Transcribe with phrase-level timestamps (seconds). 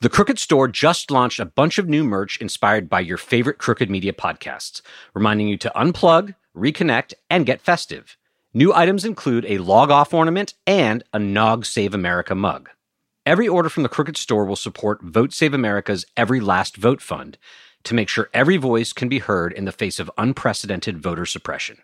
[0.00, 3.90] The Crooked Store just launched a bunch of new merch inspired by your favorite Crooked
[3.90, 4.80] Media podcasts,
[5.12, 8.16] reminding you to unplug, reconnect, and get festive.
[8.54, 12.70] New items include a log off ornament and a Nog Save America mug.
[13.26, 17.36] Every order from the Crooked Store will support Vote Save America's Every Last Vote Fund
[17.82, 21.78] to make sure every voice can be heard in the face of unprecedented voter suppression.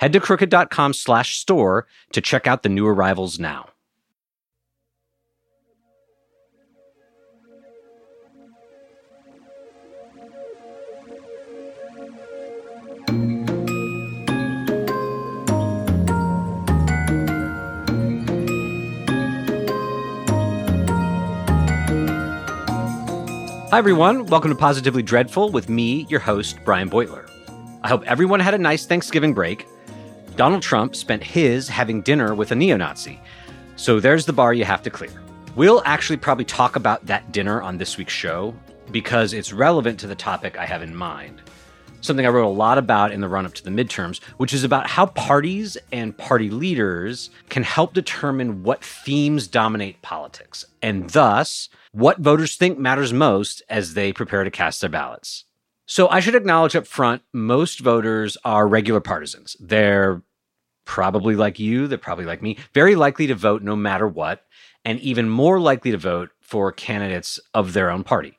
[0.00, 3.70] Head to crooked.com slash store to check out the new arrivals now.
[23.70, 24.24] Hi, everyone.
[24.24, 27.28] Welcome to Positively Dreadful with me, your host, Brian Beutler.
[27.82, 29.66] I hope everyone had a nice Thanksgiving break.
[30.36, 33.20] Donald Trump spent his having dinner with a neo Nazi.
[33.76, 35.12] So there's the bar you have to clear.
[35.54, 38.54] We'll actually probably talk about that dinner on this week's show
[38.90, 41.42] because it's relevant to the topic I have in mind.
[42.00, 44.64] Something I wrote a lot about in the run up to the midterms, which is
[44.64, 51.68] about how parties and party leaders can help determine what themes dominate politics and thus
[51.92, 55.44] what voters think matters most as they prepare to cast their ballots.
[55.86, 59.56] So I should acknowledge up front most voters are regular partisans.
[59.58, 60.22] They're
[60.84, 64.44] probably like you, they're probably like me, very likely to vote no matter what,
[64.84, 68.38] and even more likely to vote for candidates of their own party.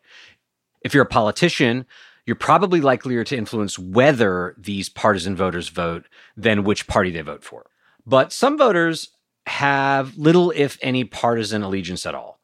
[0.81, 1.85] If you're a politician,
[2.25, 6.05] you're probably likelier to influence whether these partisan voters vote
[6.37, 7.65] than which party they vote for.
[8.05, 9.09] But some voters
[9.45, 12.39] have little, if any, partisan allegiance at all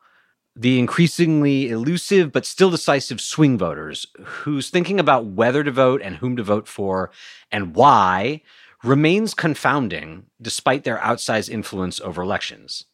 [0.55, 6.17] the increasingly elusive but still decisive swing voters who's thinking about whether to vote and
[6.17, 7.11] whom to vote for
[7.51, 8.41] and why
[8.83, 12.85] remains confounding despite their outsized influence over elections.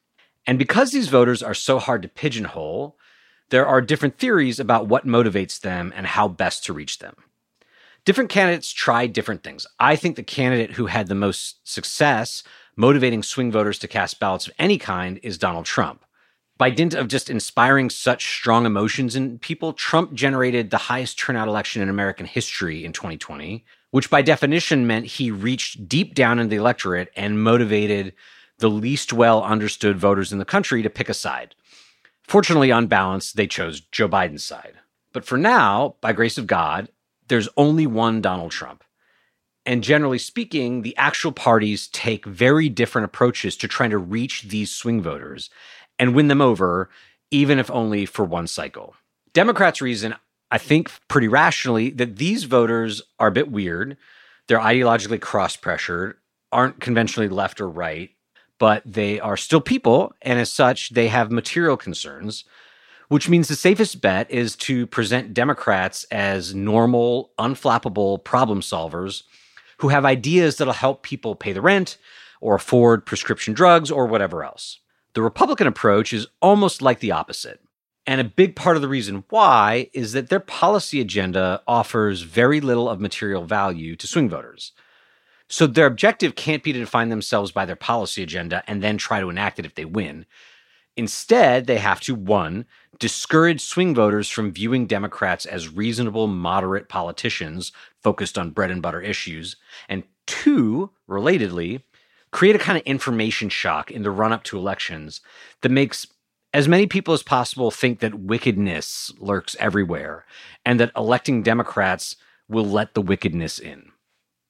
[0.47, 2.97] And because these voters are so hard to pigeonhole,
[3.51, 7.15] there are different theories about what motivates them and how best to reach them.
[8.03, 9.67] Different candidates try different things.
[9.79, 12.43] I think the candidate who had the most success
[12.75, 16.03] motivating swing voters to cast ballots of any kind is Donald Trump
[16.61, 21.47] by dint of just inspiring such strong emotions in people, Trump generated the highest turnout
[21.47, 26.49] election in American history in 2020, which by definition meant he reached deep down in
[26.49, 28.13] the electorate and motivated
[28.59, 31.55] the least well understood voters in the country to pick a side.
[32.31, 34.75] Fortunately, on balance, they chose Joe Biden's side.
[35.11, 36.87] But for now, by grace of God,
[37.27, 38.85] there's only one Donald Trump.
[39.65, 44.71] And generally speaking, the actual parties take very different approaches to trying to reach these
[44.71, 45.49] swing voters
[45.99, 46.89] and win them over,
[47.31, 48.95] even if only for one cycle.
[49.33, 50.15] Democrats reason,
[50.49, 53.97] I think pretty rationally, that these voters are a bit weird.
[54.47, 56.15] They're ideologically cross pressured,
[56.49, 58.11] aren't conventionally left or right,
[58.61, 60.13] but they are still people.
[60.21, 62.45] And as such, they have material concerns,
[63.07, 69.23] which means the safest bet is to present Democrats as normal, unflappable problem solvers
[69.79, 71.97] who have ideas that'll help people pay the rent
[72.39, 74.77] or afford prescription drugs or whatever else.
[75.15, 77.61] The Republican approach is almost like the opposite.
[78.05, 82.61] And a big part of the reason why is that their policy agenda offers very
[82.61, 84.71] little of material value to swing voters.
[85.51, 89.19] So their objective can't be to define themselves by their policy agenda and then try
[89.19, 90.25] to enact it if they win.
[90.95, 92.65] Instead, they have to one,
[92.99, 99.01] discourage swing voters from viewing Democrats as reasonable, moderate politicians focused on bread and butter
[99.01, 99.57] issues,
[99.89, 101.81] and two, relatedly,
[102.31, 105.19] create a kind of information shock in the run up to elections
[105.61, 106.07] that makes
[106.53, 110.25] as many people as possible think that wickedness lurks everywhere
[110.65, 112.15] and that electing Democrats
[112.47, 113.90] will let the wickedness in.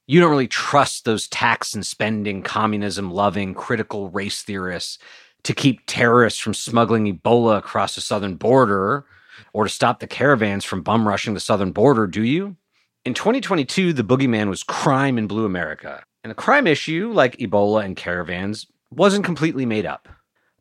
[0.06, 4.98] You don't really trust those tax and spending, communism loving, critical race theorists
[5.44, 9.04] to keep terrorists from smuggling Ebola across the southern border
[9.52, 12.56] or to stop the caravans from bum rushing the southern border, do you?
[13.04, 16.04] In 2022, the boogeyman was crime in blue America.
[16.22, 20.08] And the crime issue, like Ebola and caravans, wasn't completely made up.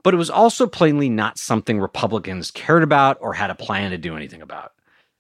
[0.04, 3.98] But it was also plainly not something Republicans cared about or had a plan to
[3.98, 4.72] do anything about.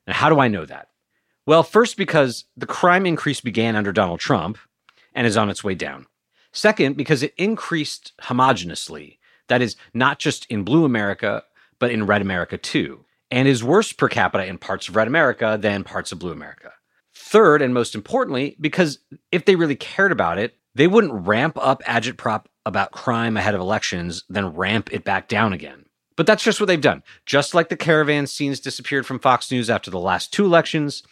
[0.08, 0.88] And how do I know that?
[1.46, 4.58] Well, first, because the crime increase began under Donald Trump
[5.14, 6.06] and is on its way down.
[6.54, 9.18] Second, because it increased homogeneously,
[9.48, 11.44] that is, not just in blue America,
[11.80, 15.58] but in red America too, and is worse per capita in parts of red America
[15.60, 16.72] than parts of blue America.
[17.14, 19.00] Third, and most importantly, because
[19.32, 23.62] if they really cared about it, they wouldn't ramp up agitprop about crime ahead of
[23.62, 25.86] elections, then ramp it back down again.
[26.16, 27.04] But that's just what they've done.
[27.26, 31.04] Just like the caravan scenes disappeared from Fox News after the last two elections,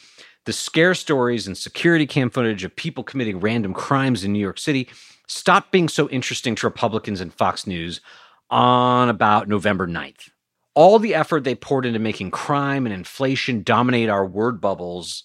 [0.50, 4.58] the scare stories and security cam footage of people committing random crimes in New York
[4.58, 4.90] City
[5.28, 8.02] stopped being so interesting to Republicans and Fox News
[8.50, 10.32] on about November 9th.
[10.74, 15.24] all the effort they poured into making crime and inflation dominate our word bubbles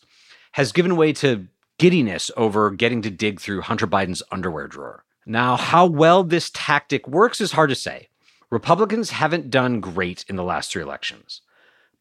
[0.53, 1.47] has given way to
[1.79, 5.05] giddiness over getting to dig through Hunter Biden's underwear drawer.
[5.25, 8.09] Now, how well this tactic works is hard to say.
[8.51, 11.41] Republicans haven't done great in the last three elections.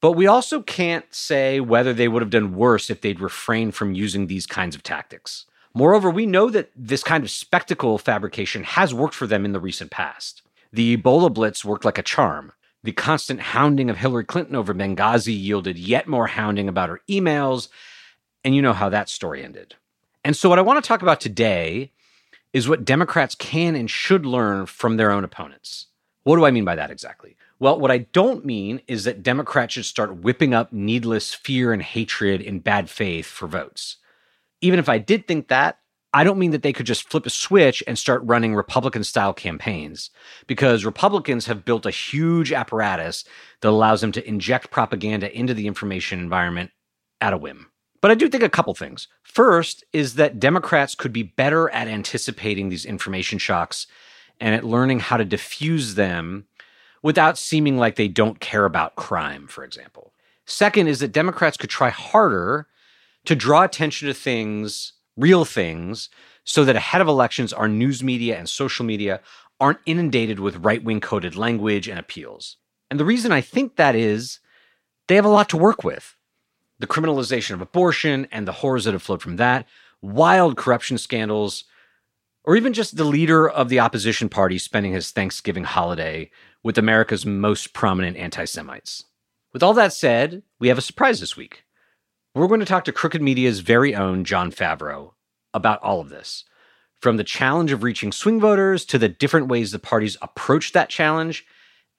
[0.03, 3.93] But we also can't say whether they would have done worse if they'd refrained from
[3.93, 5.45] using these kinds of tactics.
[5.73, 9.61] Moreover, we know that this kind of spectacle fabrication has worked for them in the
[9.61, 10.41] recent past.
[10.73, 12.51] The Ebola blitz worked like a charm.
[12.83, 17.69] The constant hounding of Hillary Clinton over Benghazi yielded yet more hounding about her emails,
[18.43, 19.75] and you know how that story ended.
[20.25, 21.93] And so, what I want to talk about today
[22.51, 25.85] is what Democrats can and should learn from their own opponents.
[26.23, 27.37] What do I mean by that exactly?
[27.63, 31.81] Well, what I don't mean is that Democrats should start whipping up needless fear and
[31.81, 33.95] hatred in bad faith for votes.
[34.59, 35.77] Even if I did think that,
[36.11, 39.33] I don't mean that they could just flip a switch and start running Republican style
[39.33, 40.09] campaigns,
[40.45, 43.23] because Republicans have built a huge apparatus
[43.61, 46.71] that allows them to inject propaganda into the information environment
[47.21, 47.67] at a whim.
[48.01, 49.07] But I do think a couple things.
[49.21, 53.87] First is that Democrats could be better at anticipating these information shocks
[54.41, 56.45] and at learning how to diffuse them
[57.03, 60.13] without seeming like they don't care about crime, for example.
[60.45, 62.67] Second is that Democrats could try harder
[63.25, 66.09] to draw attention to things real things
[66.43, 69.21] so that ahead of elections, our news media and social media
[69.59, 72.57] aren't inundated with right wing coded language and appeals.
[72.89, 74.39] And the reason I think that is
[75.07, 76.15] they have a lot to work with
[76.79, 79.65] the criminalization of abortion and the horrors that have flowed from that,
[80.01, 81.63] wild corruption scandals,
[82.43, 86.29] or even just the leader of the opposition party spending his Thanksgiving holiday
[86.63, 89.05] with America's most prominent anti Semites.
[89.51, 91.63] With all that said, we have a surprise this week.
[92.33, 95.11] We're going to talk to Crooked Media's very own John Favreau
[95.53, 96.45] about all of this.
[96.99, 100.89] From the challenge of reaching swing voters to the different ways the parties approach that
[100.89, 101.45] challenge,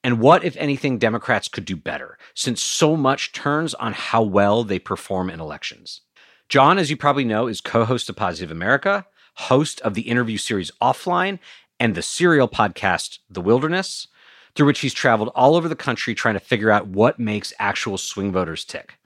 [0.03, 4.65] and what, if anything, Democrats could do better, since so much turns on how well
[4.65, 6.01] they perform in elections.
[6.49, 9.07] John, as you probably know, is co host of Pod Save America,
[9.37, 11.39] host of the interview series Offline,
[11.79, 14.09] and the serial podcast The Wilderness,
[14.55, 17.99] through which he's traveled all over the country trying to figure out what makes actual
[17.99, 18.99] swing voters tick.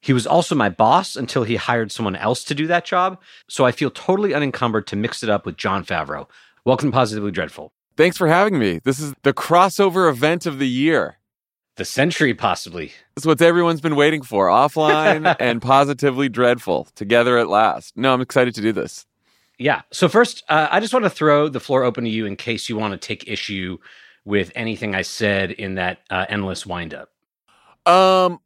[0.00, 3.20] He was also my boss until he hired someone else to do that job.
[3.48, 6.26] So I feel totally unencumbered to mix it up with John Favreau.
[6.64, 7.72] Welcome to Positively Dreadful.
[7.96, 8.80] Thanks for having me.
[8.82, 11.18] This is the crossover event of the year.
[11.76, 12.92] The century, possibly.
[13.16, 17.96] It's what everyone's been waiting for offline and positively dreadful together at last.
[17.96, 19.06] No, I'm excited to do this.
[19.58, 19.82] Yeah.
[19.92, 22.68] So, first, uh, I just want to throw the floor open to you in case
[22.68, 23.78] you want to take issue
[24.24, 27.10] with anything I said in that uh, endless windup.
[27.86, 28.40] Um,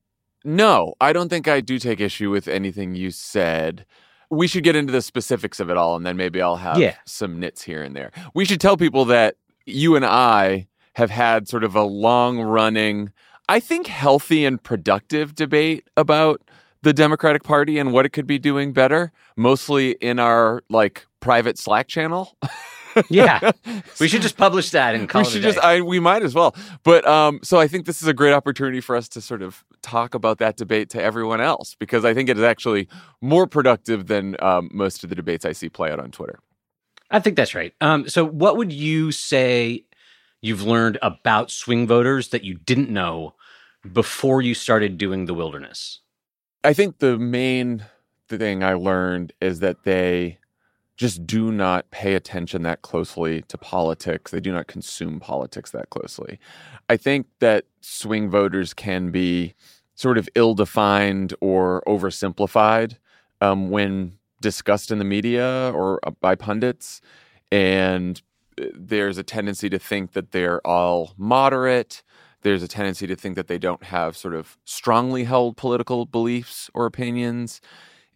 [0.44, 3.86] no, I don't think I do take issue with anything you said.
[4.30, 6.96] We should get into the specifics of it all, and then maybe I'll have yeah.
[7.06, 8.12] some nits here and there.
[8.34, 9.36] We should tell people that
[9.66, 13.12] you and I have had sort of a long running,
[13.48, 16.40] I think, healthy and productive debate about
[16.82, 21.58] the Democratic Party and what it could be doing better, mostly in our like private
[21.58, 22.36] Slack channel.
[23.08, 23.52] yeah,
[24.00, 25.58] we should just publish that and call we should just.
[25.58, 26.55] I, we might as well.
[26.82, 29.64] But um, so I think this is a great opportunity for us to sort of
[29.82, 32.88] talk about that debate to everyone else because I think it is actually
[33.20, 36.38] more productive than um, most of the debates I see play out on Twitter.
[37.11, 37.75] I think that's right.
[37.81, 39.85] Um, so, what would you say
[40.41, 43.35] you've learned about swing voters that you didn't know
[43.93, 46.00] before you started doing the wilderness?
[46.62, 47.84] I think the main
[48.29, 50.39] thing I learned is that they
[50.96, 54.31] just do not pay attention that closely to politics.
[54.31, 56.39] They do not consume politics that closely.
[56.89, 59.55] I think that swing voters can be
[59.94, 62.98] sort of ill defined or oversimplified
[63.41, 67.01] um, when discussed in the media or uh, by pundits.
[67.51, 68.20] And
[68.60, 72.03] uh, there's a tendency to think that they're all moderate.
[72.43, 76.70] There's a tendency to think that they don't have sort of strongly held political beliefs
[76.74, 77.60] or opinions.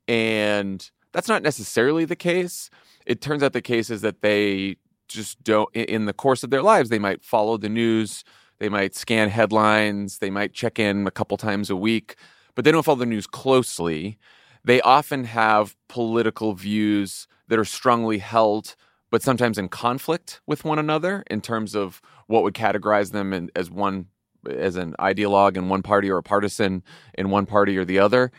[0.07, 2.71] And that's not necessarily the case.
[3.05, 4.77] It turns out the case is that they
[5.09, 8.23] just don't, in the course of their lives, they might follow the news,
[8.61, 12.15] they might scan headlines, they might check in a couple times a week,
[12.55, 14.17] but they don't follow the news closely.
[14.63, 18.77] They often have political views that are strongly held,
[19.11, 23.73] but sometimes in conflict with one another in terms of what would categorize them as
[23.73, 24.07] one
[24.49, 26.85] as an ideologue in one party or a partisan
[27.15, 28.31] in one party or the other.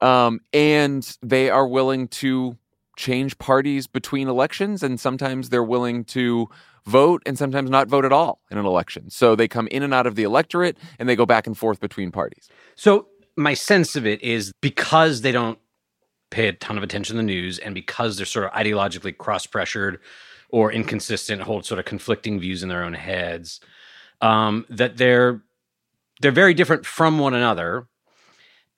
[0.00, 2.56] Um, and they are willing to
[2.96, 6.48] change parties between elections, and sometimes they're willing to
[6.86, 9.10] vote and sometimes not vote at all in an election.
[9.10, 11.80] So they come in and out of the electorate and they go back and forth
[11.80, 12.48] between parties.
[12.76, 15.58] So my sense of it is because they don't
[16.30, 19.46] pay a ton of attention to the news and because they're sort of ideologically cross
[19.46, 20.00] pressured
[20.48, 23.60] or inconsistent, hold sort of conflicting views in their own heads,
[24.20, 25.42] um, that they're
[26.22, 27.88] they're very different from one another,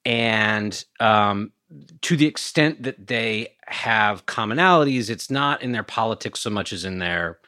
[0.08, 1.52] and um,
[2.00, 6.86] to the extent that they have commonalities, it's not in their politics so much as
[6.86, 7.38] in their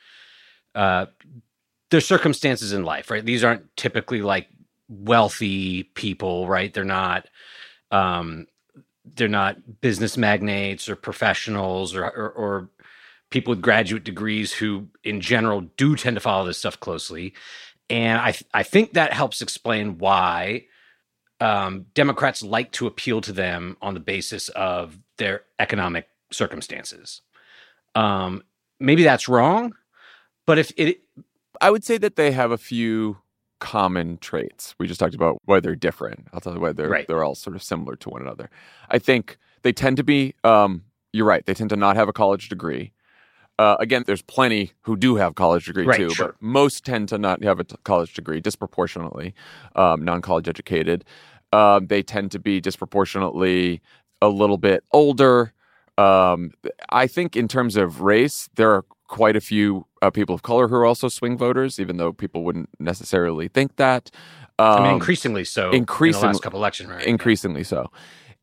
[0.74, 1.06] uh,
[1.90, 3.10] their circumstances in life.
[3.10, 3.24] Right?
[3.24, 4.48] These aren't typically like
[4.88, 6.72] wealthy people, right?
[6.72, 7.26] They're not.
[7.90, 8.46] Um,
[9.16, 12.70] they're not business magnates or professionals or, or, or
[13.30, 17.32] people with graduate degrees who, in general, do tend to follow this stuff closely.
[17.88, 20.66] And I, th- I think that helps explain why
[21.40, 27.22] um, Democrats like to appeal to them on the basis of their economic circumstances.
[27.94, 28.42] Um,
[28.78, 29.74] maybe that's wrong,
[30.46, 31.00] but if it,
[31.60, 33.18] I would say that they have a few
[33.58, 34.74] common traits.
[34.78, 36.28] We just talked about why they're different.
[36.32, 37.06] I'll tell you why they're Right.
[37.06, 38.48] they're all sort of similar to one another.
[38.88, 40.34] I think they tend to be.
[40.44, 41.44] Um, you're right.
[41.44, 42.92] They tend to not have a college degree.
[43.60, 46.28] Uh, again, there's plenty who do have college degree Right, too, sure.
[46.28, 49.34] but most tend to not have a t- college degree disproportionately,
[49.76, 51.04] um, non-college educated.
[51.52, 53.82] Um, they tend to be disproportionately
[54.22, 55.52] a little bit older.
[55.98, 56.52] Um,
[56.88, 60.68] I think in terms of race, there are quite a few uh, people of color
[60.68, 64.10] who are also swing voters, even though people wouldn't necessarily think that.
[64.58, 67.04] Um, I mean, increasingly so in the increasingly- last couple elections, right?
[67.04, 67.90] increasingly so.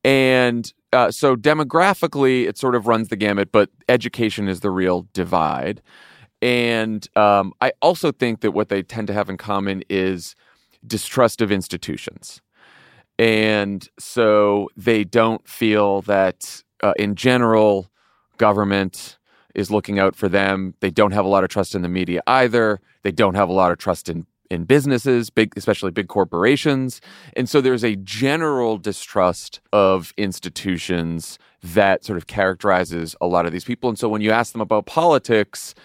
[0.08, 5.06] And uh, so demographically, it sort of runs the gamut, but education is the real
[5.12, 5.82] divide.
[6.42, 10.34] And um, I also think that what they tend to have in common is
[10.86, 12.42] distrust of institutions.
[13.20, 17.90] And so they don't feel that, uh, in general,
[18.38, 19.18] government
[19.56, 20.76] is looking out for them.
[20.80, 22.80] They don't have a lot of trust in the media either.
[23.02, 27.02] They don't have a lot of trust in in businesses, big especially big corporations.
[27.36, 33.52] And so there's a general distrust of institutions that sort of characterizes a lot of
[33.52, 33.90] these people.
[33.90, 35.76] And so when you ask them about politics,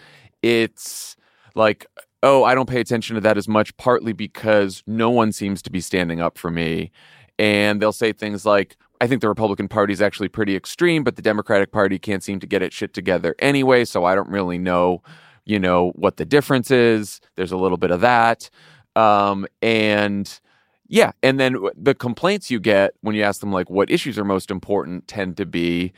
[0.42, 1.16] it's
[1.54, 1.87] like,
[2.23, 5.71] oh, I don't pay attention to that as much, partly because no one seems to
[5.71, 6.92] be standing up for me.
[7.38, 11.16] And they'll say things like, I think the Republican Party is actually pretty extreme, but
[11.16, 13.85] the Democratic Party can't seem to get its shit together anyway.
[13.85, 15.02] So I don't really know,
[15.45, 17.21] you know, what the difference is.
[17.37, 18.49] There's a little bit of that.
[18.95, 20.41] Um, and
[20.89, 24.25] yeah, and then the complaints you get when you ask them, like, what issues are
[24.25, 25.93] most important, tend to be,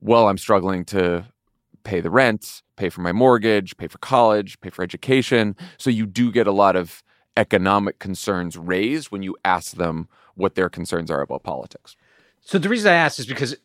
[0.00, 1.24] well, I'm struggling to
[1.82, 5.56] pay the rent, pay for my mortgage, pay for college, pay for education.
[5.78, 7.02] So you do get a lot of
[7.36, 11.96] economic concerns raised when you ask them what their concerns are about politics.
[12.40, 13.56] So the reason I asked is because,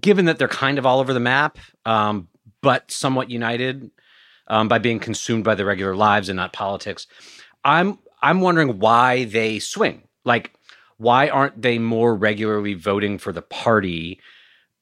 [0.00, 2.28] given that they're kind of all over the map, um,
[2.62, 3.90] but somewhat united
[4.48, 7.06] um, by being consumed by their regular lives and not politics,
[7.64, 10.02] I'm I'm wondering why they swing.
[10.24, 10.54] Like,
[10.96, 14.20] why aren't they more regularly voting for the party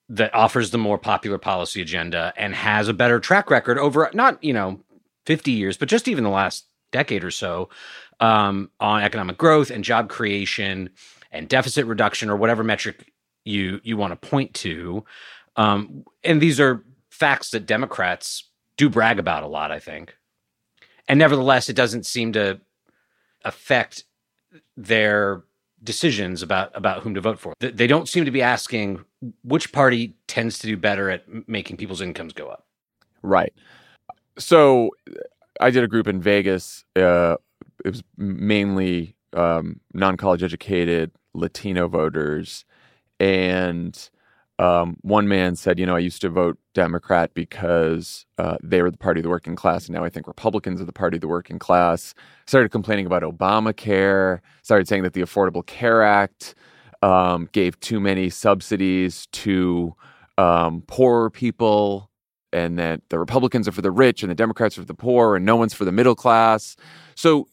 [0.08, 4.42] that offers the more popular policy agenda and has a better track record over not
[4.42, 4.80] you know
[5.26, 7.68] 50 years, but just even the last decade or so
[8.20, 10.90] um, on economic growth and job creation
[11.30, 13.12] and deficit reduction or whatever metric
[13.44, 15.04] you you want to point to.
[15.56, 18.44] Um, and these are facts that Democrats
[18.76, 20.16] do brag about a lot, I think.
[21.08, 22.60] And nevertheless, it doesn't seem to
[23.44, 24.04] affect
[24.76, 25.42] their
[25.82, 27.54] decisions about about whom to vote for.
[27.60, 29.04] They don't seem to be asking
[29.42, 32.66] which party tends to do better at making people's incomes go up.
[33.22, 33.52] Right.
[34.38, 34.90] So
[35.60, 36.84] I did a group in Vegas.
[36.96, 37.36] Uh,
[37.84, 42.64] it was mainly um, non college educated Latino voters.
[43.20, 43.96] And
[44.62, 48.92] um, one man said, You know, I used to vote Democrat because uh, they were
[48.92, 49.86] the party of the working class.
[49.86, 52.14] And now I think Republicans are the party of the working class.
[52.46, 56.54] Started complaining about Obamacare, started saying that the Affordable Care Act
[57.02, 59.96] um, gave too many subsidies to
[60.38, 62.08] um, poorer people
[62.52, 65.34] and that the Republicans are for the rich and the Democrats are for the poor
[65.34, 66.76] and no one's for the middle class.
[67.16, 67.48] So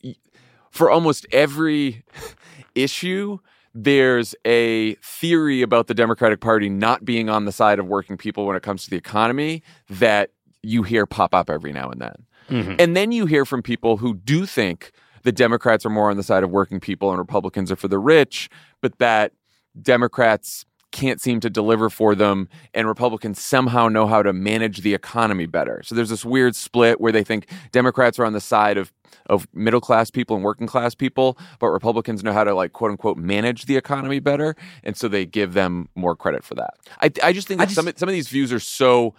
[0.69, 2.03] for almost every
[2.75, 3.39] issue,
[3.73, 8.45] there's a theory about the Democratic Party not being on the side of working people
[8.45, 12.25] when it comes to the economy that you hear pop up every now and then.
[12.49, 12.75] Mm-hmm.
[12.79, 14.91] And then you hear from people who do think
[15.23, 17.99] the Democrats are more on the side of working people and Republicans are for the
[17.99, 18.49] rich,
[18.81, 19.33] but that
[19.81, 24.93] Democrats can't seem to deliver for them and Republicans somehow know how to manage the
[24.93, 25.81] economy better.
[25.83, 28.91] So there's this weird split where they think Democrats are on the side of
[29.25, 32.91] of middle class people and working class people, but Republicans know how to like quote
[32.91, 36.73] unquote manage the economy better, and so they give them more credit for that.
[37.01, 39.13] I I just think that some some of these views are so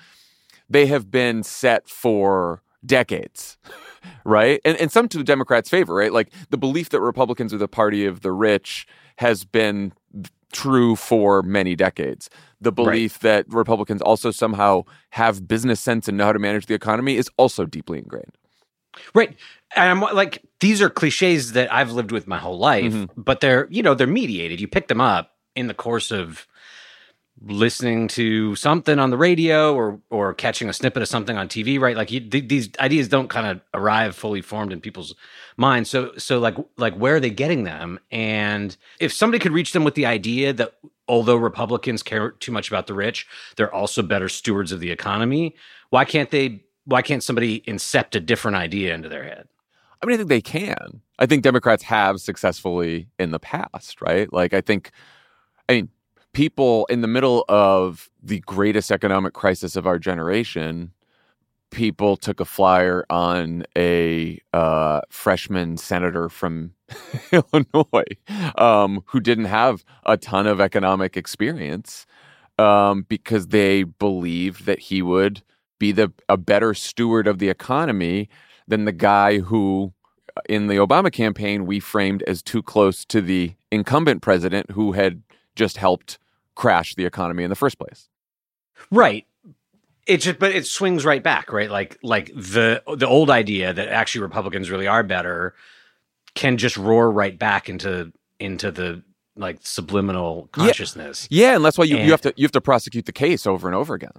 [0.69, 3.59] they have been set for decades.
[4.25, 4.62] Right.
[4.65, 6.12] And and some to the Democrats' favor, right?
[6.12, 8.87] Like the belief that Republicans are the party of the rich
[9.17, 9.93] has been
[10.52, 12.28] true for many decades.
[12.61, 16.75] The belief that Republicans also somehow have business sense and know how to manage the
[16.75, 18.37] economy is also deeply ingrained.
[19.14, 19.37] Right.
[19.76, 23.21] And I'm like, these are cliches that I've lived with my whole life, mm-hmm.
[23.21, 24.61] but they're, you know, they're mediated.
[24.61, 26.47] You pick them up in the course of
[27.42, 31.80] listening to something on the radio or or catching a snippet of something on TV,
[31.80, 31.97] right?
[31.97, 35.14] Like you, th- these ideas don't kind of arrive fully formed in people's
[35.56, 35.88] minds.
[35.88, 37.99] So so like like where are they getting them?
[38.11, 40.75] And if somebody could reach them with the idea that
[41.09, 45.54] although Republicans care too much about the rich, they're also better stewards of the economy.
[45.88, 46.64] Why can't they?
[46.85, 49.49] Why can't somebody incept a different idea into their head?
[50.02, 51.02] I mean, I think they can.
[51.18, 54.32] I think Democrats have successfully in the past, right?
[54.32, 54.90] Like I think,
[55.68, 55.88] I mean
[56.33, 60.93] people in the middle of the greatest economic crisis of our generation,
[61.71, 66.73] people took a flyer on a uh, freshman senator from
[67.33, 68.05] Illinois
[68.57, 72.07] um, who didn't have a ton of economic experience
[72.59, 75.43] um, because they believed that he would
[75.79, 78.29] be the a better steward of the economy
[78.69, 79.93] than the guy who
[80.37, 84.93] uh, in the Obama campaign we framed as too close to the incumbent president who
[84.93, 85.23] had
[85.57, 86.19] just helped
[86.54, 88.09] crash the economy in the first place.
[88.90, 89.26] Right.
[90.07, 91.71] It just, but it swings right back, right?
[91.71, 95.54] Like, like the the old idea that actually Republicans really are better
[96.35, 99.02] can just roar right back into into the
[99.37, 101.28] like subliminal consciousness.
[101.30, 103.12] Yeah, yeah and that's why you, and, you have to you have to prosecute the
[103.12, 104.12] case over and over again.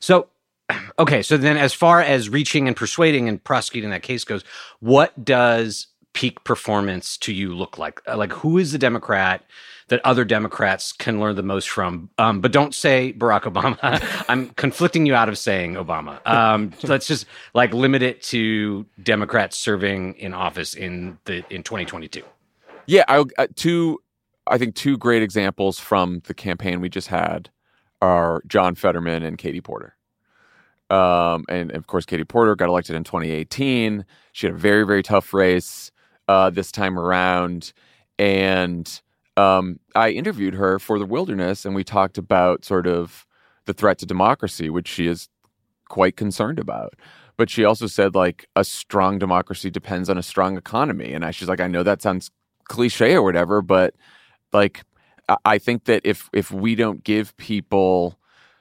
[0.00, 0.28] So
[0.98, 4.44] okay, so then as far as reaching and persuading and prosecuting that case goes,
[4.80, 8.00] what does peak performance to you look like?
[8.06, 9.44] Uh, like who is the Democrat
[9.90, 12.10] that other Democrats can learn the most from.
[12.16, 14.24] Um, but don't say Barack Obama.
[14.28, 16.24] I'm conflicting you out of saying Obama.
[16.26, 22.22] Um, let's just like limit it to Democrats serving in office in the in 2022.
[22.86, 24.00] Yeah, I, uh, two.
[24.46, 27.50] I think two great examples from the campaign we just had
[28.00, 29.96] are John Fetterman and Katie Porter.
[30.88, 34.04] Um, and of course, Katie Porter got elected in 2018.
[34.32, 35.90] She had a very, very tough race
[36.28, 37.72] uh, this time around,
[38.18, 39.00] and
[39.36, 43.26] um, I interviewed her for the Wilderness, and we talked about sort of
[43.66, 45.28] the threat to democracy, which she is
[45.88, 46.94] quite concerned about.
[47.36, 51.30] But she also said like a strong democracy depends on a strong economy, and I,
[51.30, 52.30] she's like, I know that sounds
[52.68, 53.94] cliche or whatever, but
[54.52, 54.82] like
[55.44, 58.18] I think that if if we don't give people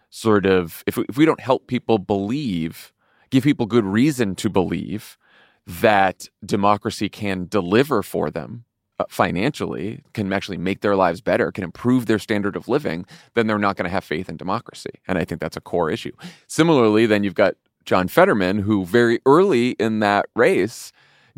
[0.09, 2.93] sort of if we, if we don't help people believe,
[3.29, 5.17] give people good reason to believe
[5.65, 8.65] that democracy can deliver for them,
[9.09, 13.59] financially can actually make their lives better, can improve their standard of living, then they're
[13.59, 14.91] not going to have faith in democracy.
[15.07, 16.11] And I think that's a core issue.
[16.47, 20.91] Similarly, then you've got John Fetterman, who very early in that race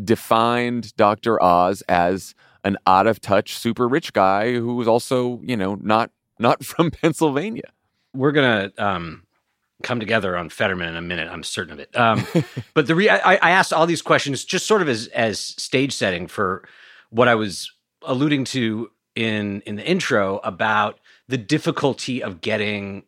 [0.04, 1.41] defined Dr.
[1.41, 6.12] Oz as an out of touch, super rich guy who was also, you know, not
[6.39, 7.71] not from Pennsylvania.
[8.13, 9.24] We're gonna um,
[9.84, 11.30] come together on Fetterman in a minute.
[11.32, 11.95] I'm certain of it.
[11.95, 12.26] Um,
[12.74, 15.93] but the re- I, I asked all these questions just sort of as as stage
[15.93, 16.67] setting for
[17.12, 17.71] what I was
[18.02, 23.04] alluding to in in the intro about the difficulty of getting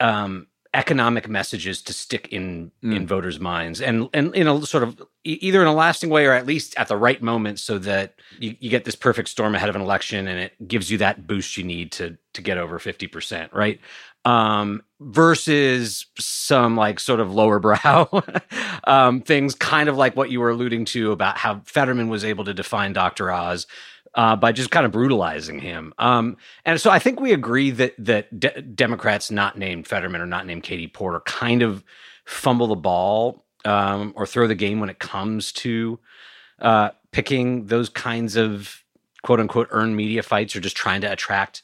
[0.00, 2.94] um, economic messages to stick in mm.
[2.94, 6.32] in voters' minds, and and in a sort of either in a lasting way or
[6.32, 9.68] at least at the right moment, so that you, you get this perfect storm ahead
[9.68, 12.78] of an election, and it gives you that boost you need to to get over
[12.78, 13.80] fifty percent, right?
[14.28, 18.08] Um, versus some like sort of lower brow
[18.84, 22.44] um, things, kind of like what you were alluding to about how Fetterman was able
[22.44, 23.30] to define Dr.
[23.30, 23.66] Oz
[24.14, 25.94] uh, by just kind of brutalizing him.
[25.98, 30.26] Um, and so I think we agree that that de- Democrats not named Fetterman or
[30.26, 31.84] not named Katie Porter kind of
[32.24, 35.98] fumble the ball um, or throw the game when it comes to
[36.58, 38.82] uh, picking those kinds of
[39.22, 41.62] quote unquote earned media fights or just trying to attract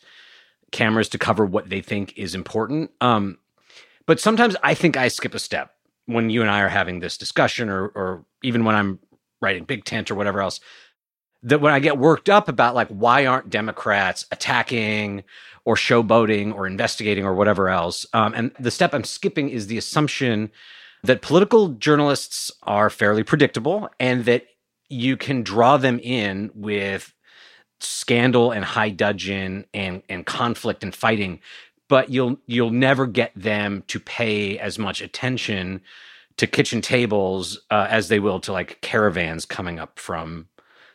[0.75, 2.91] cameras to cover what they think is important.
[3.01, 3.39] Um,
[4.07, 5.71] but sometimes I think I skip a step
[6.07, 8.99] when you and I are having this discussion, or or even when I'm
[9.41, 10.61] writing Big Tent or whatever else.
[11.43, 15.25] That when I get worked up about like why aren't Democrats attacking
[15.65, 19.79] or showboating or investigating or whatever else, um, and the step I'm skipping is the
[19.79, 20.51] assumption
[21.05, 24.47] that political journalists are fairly predictable and that
[24.89, 27.14] you can draw them in with
[27.85, 31.41] scandal and high dudgeon and and conflict and fighting
[31.89, 35.81] but you'll you'll never get them to pay as much attention
[36.37, 40.49] to kitchen tables uh, as they will to like caravans coming up from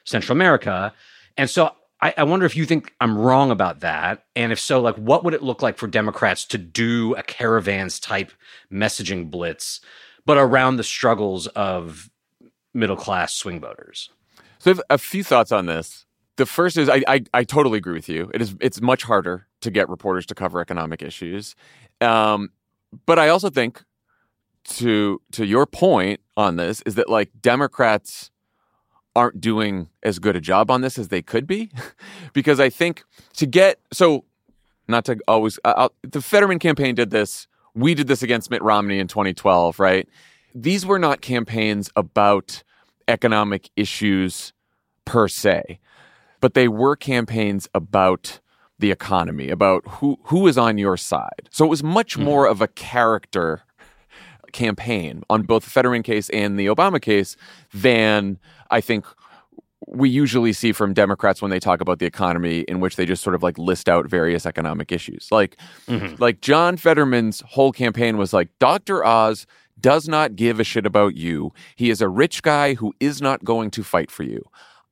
[0.03, 0.93] Central America.
[1.37, 1.71] And so
[2.01, 4.25] I, I, wonder if you think I'm wrong about that.
[4.35, 7.99] And if so, like what would it look like for Democrats to do a caravans
[7.99, 8.31] type
[8.71, 9.79] messaging blitz,
[10.25, 12.09] but around the struggles of
[12.73, 14.09] middle class swing voters?
[14.57, 16.05] So I have a few thoughts on this.
[16.39, 18.31] The first is I, I, I totally agree with you.
[18.33, 21.53] It is it's much harder to get reporters to cover economic issues,
[21.99, 22.51] um,
[23.05, 23.83] but I also think
[24.75, 28.31] to to your point on this is that like Democrats
[29.17, 31.71] aren't doing as good a job on this as they could be.
[32.31, 34.23] Because I think to get so
[34.87, 37.47] not to always uh, the Fetterman campaign did this.
[37.75, 40.07] We did this against Mitt Romney in 2012 right?
[40.55, 42.63] These were not campaigns about
[43.09, 44.53] economic issues
[45.03, 45.79] per se
[46.39, 48.39] but they were campaigns about
[48.79, 52.23] the economy about who who is on your side so it was much mm.
[52.23, 53.63] more of a character
[54.51, 57.35] campaign on both the Fetterman case and the Obama case
[57.73, 59.05] than I think
[59.87, 63.23] we usually see from Democrats when they talk about the economy, in which they just
[63.23, 65.29] sort of like list out various economic issues.
[65.31, 66.21] Like, mm-hmm.
[66.21, 69.03] like John Fetterman's whole campaign was like, Dr.
[69.03, 69.47] Oz
[69.79, 71.53] does not give a shit about you.
[71.75, 74.43] He is a rich guy who is not going to fight for you.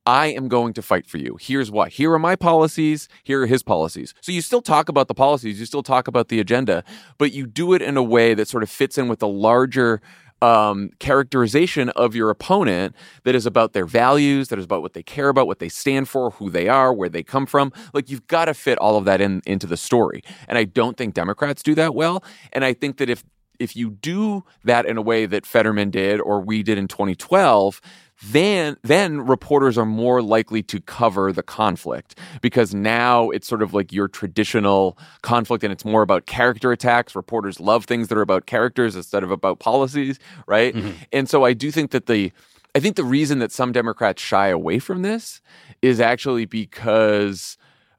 [0.08, 1.36] I am going to fight for you.
[1.38, 1.90] Here's why.
[1.90, 3.10] Here are my policies.
[3.24, 4.14] Here are his policies.
[4.22, 6.82] So you still talk about the policies, you still talk about the agenda,
[7.18, 10.00] but you do it in a way that sort of fits in with the larger
[10.40, 15.02] um, characterization of your opponent that is about their values, that is about what they
[15.02, 17.70] care about, what they stand for, who they are, where they come from.
[17.92, 20.22] Like you've got to fit all of that in into the story.
[20.48, 22.24] And I don't think Democrats do that well.
[22.54, 23.24] And I think that if
[23.58, 27.80] if you do that in a way that Fetterman did or we did in 2012,
[28.22, 33.72] then then reporters are more likely to cover the conflict because now it's sort of
[33.72, 38.22] like your traditional conflict and it's more about character attacks reporters love things that are
[38.22, 40.90] about characters instead of about policies right mm-hmm.
[41.12, 42.32] and so i do think that the
[42.74, 45.40] i think the reason that some democrats shy away from this
[45.80, 47.56] is actually because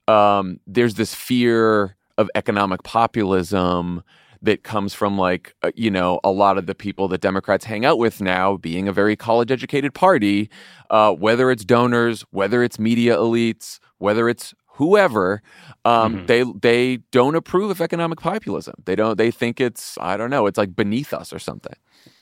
[0.10, 4.04] um, there's this fear of economic populism
[4.41, 7.86] that comes from like uh, you know a lot of the people that Democrats hang
[7.86, 10.49] out with now being a very college educated party
[10.89, 15.41] uh, whether it's donors whether it's media elites whether it's whoever
[15.86, 16.25] um, mm-hmm.
[16.25, 20.47] they they don't approve of economic populism they don't they think it's I don't know
[20.47, 21.75] it's like beneath us or something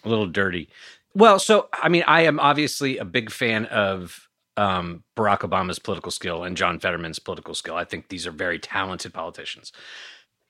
[0.04, 0.70] a little dirty
[1.14, 4.28] well so I mean I am obviously a big fan of
[4.58, 7.76] um, Barack Obama's political skill and John Fetterman's political skill.
[7.76, 9.72] I think these are very talented politicians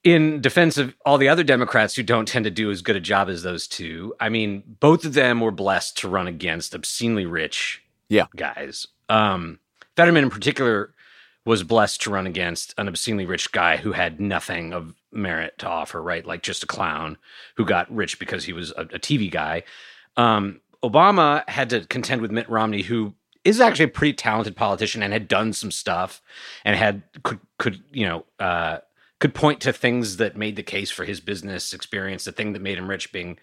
[0.08, 3.00] in defense of all the other Democrats who don't tend to do as good a
[3.02, 7.26] job as those two, I mean, both of them were blessed to run against obscenely
[7.26, 8.28] rich yeah.
[8.34, 8.88] guys.
[9.10, 9.60] Um,
[9.98, 10.94] Fetterman, in particular,
[11.44, 15.68] was blessed to run against an obscenely rich guy who had nothing of merit to
[15.68, 16.26] offer, right?
[16.26, 17.18] Like just a clown
[17.56, 19.64] who got rich because he was a, a TV guy.
[20.16, 25.04] Um, Obama had to contend with Mitt Romney, who is actually a pretty talented politician
[25.04, 26.22] and had done some stuff
[26.64, 28.78] and had could could you know uh,
[29.20, 32.62] could point to things that made the case for his business experience, the thing that
[32.62, 33.38] made him rich being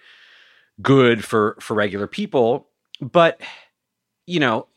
[0.80, 2.68] good for for regular people.
[3.00, 3.40] But
[4.26, 4.68] you know,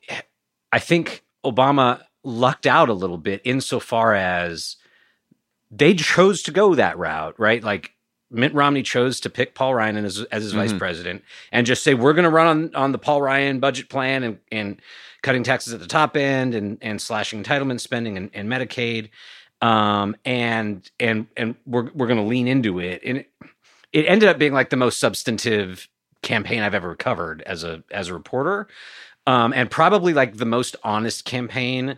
[0.72, 4.76] I think Obama lucked out a little bit insofar as
[5.72, 7.64] they chose to go that route, right?
[7.64, 7.94] Like
[8.30, 10.62] Mitt Romney chose to pick Paul Ryan as, as his mm-hmm.
[10.62, 13.90] vice president and just say we're going to run on, on the Paul Ryan budget
[13.90, 14.82] plan and, and
[15.22, 19.10] cutting taxes at the top end and, and slashing entitlement spending and, and Medicaid
[19.62, 23.32] um, and and and we're we're going to lean into it, and it,
[23.92, 25.88] it ended up being like the most substantive
[26.22, 28.68] campaign I've ever covered as a as a reporter,
[29.26, 31.98] um, and probably like the most honest campaign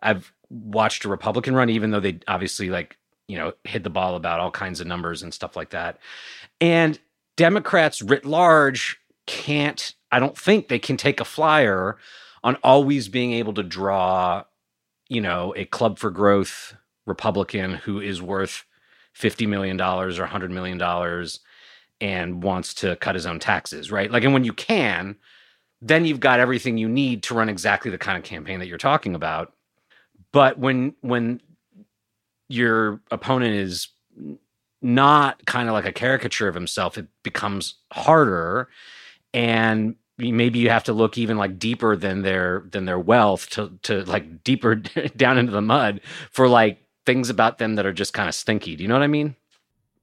[0.00, 4.14] I've watched a Republican run, even though they obviously like you know hit the ball
[4.14, 5.98] about all kinds of numbers and stuff like that,
[6.60, 6.98] and
[7.36, 9.94] Democrats writ large can't.
[10.12, 11.96] I don't think they can take a flyer
[12.44, 14.44] on always being able to draw,
[15.08, 18.64] you know, a club for growth Republican who is worth
[19.18, 21.28] $50 million or $100 million
[22.00, 24.10] and wants to cut his own taxes, right?
[24.10, 25.16] Like, and when you can,
[25.80, 28.78] then you've got everything you need to run exactly the kind of campaign that you're
[28.78, 29.52] talking about.
[30.32, 31.40] But when, when
[32.48, 33.88] your opponent is
[34.80, 38.68] not kind of like a caricature of himself, it becomes harder.
[39.32, 43.78] And maybe you have to look even like deeper than their than their wealth to
[43.82, 44.74] to like deeper
[45.16, 48.76] down into the mud for like things about them that are just kind of stinky.
[48.76, 49.36] Do you know what I mean?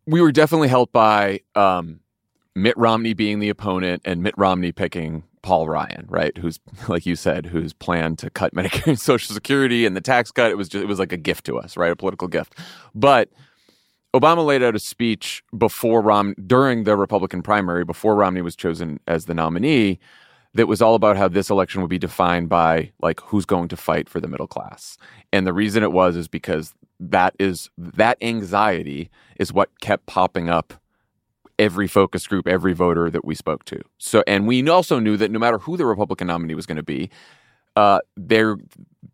[0.06, 2.00] We were definitely helped by um,
[2.56, 6.38] Mitt Romney being the opponent and Mitt Romney picking Paul Ryan, right?
[6.38, 10.32] Who's like you said, whose plan to cut Medicare and Social Security and the tax
[10.32, 10.52] cut.
[10.52, 11.92] It was just it was like a gift to us, right?
[11.92, 12.56] A political gift.
[12.94, 13.30] But
[14.14, 19.00] Obama laid out a speech before Rom during the Republican primary, before Romney was chosen
[19.08, 20.00] as the nominee,
[20.56, 23.78] that was all about how this election would be defined by like who's going to
[23.78, 24.98] fight for the middle class.
[25.32, 29.10] And the reason it was is because that is that anxiety
[29.40, 30.74] is what kept popping up
[31.58, 33.82] every focus group, every voter that we spoke to.
[33.98, 36.84] So, and we also knew that no matter who the Republican nominee was going to
[36.84, 37.10] be,
[37.76, 38.58] uh, there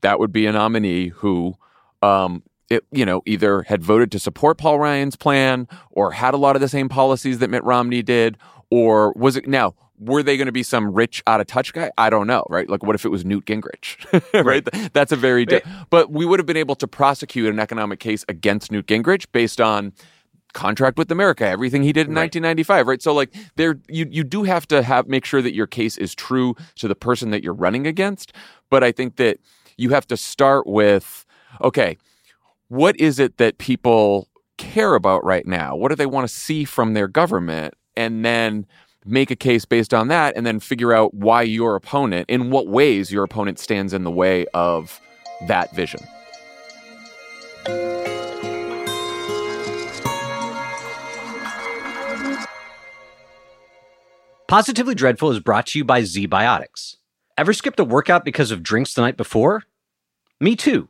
[0.01, 1.55] that would be a nominee who,
[2.01, 6.37] um, it, you know, either had voted to support Paul Ryan's plan or had a
[6.37, 8.37] lot of the same policies that Mitt Romney did,
[8.69, 9.75] or was it now?
[9.99, 11.91] Were they going to be some rich out of touch guy?
[11.97, 12.69] I don't know, right?
[12.69, 14.67] Like, what if it was Newt Gingrich, right?
[14.93, 18.25] That's a very, di- but we would have been able to prosecute an economic case
[18.27, 19.93] against Newt Gingrich based on
[20.55, 22.23] contract with America, everything he did in right.
[22.23, 23.01] 1995, right?
[23.01, 26.15] So like there you you do have to have make sure that your case is
[26.15, 28.34] true to the person that you're running against,
[28.71, 29.38] but I think that
[29.77, 31.25] you have to start with
[31.62, 31.97] okay,
[32.69, 35.75] what is it that people care about right now?
[35.75, 37.75] What do they want to see from their government?
[37.95, 38.65] And then
[39.05, 42.67] make a case based on that and then figure out why your opponent in what
[42.67, 44.99] ways your opponent stands in the way of
[45.47, 46.01] that vision.
[54.47, 56.97] Positively Dreadful is brought to you by ZBiotics.
[57.37, 59.63] Ever skipped a workout because of drinks the night before?
[60.39, 60.87] Me too,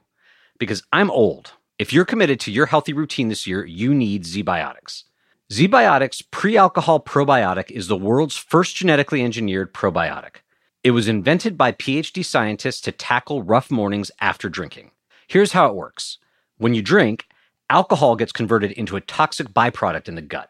[0.59, 1.53] because I'm old.
[1.79, 5.05] If you're committed to your healthy routine this year, you need ZBiotics.
[5.51, 10.37] ZBiotics pre alcohol probiotic is the world's first genetically engineered probiotic.
[10.83, 14.89] It was invented by PhD scientists to tackle rough mornings after drinking.
[15.27, 16.17] Here's how it works
[16.57, 17.27] when you drink,
[17.69, 20.49] alcohol gets converted into a toxic byproduct in the gut.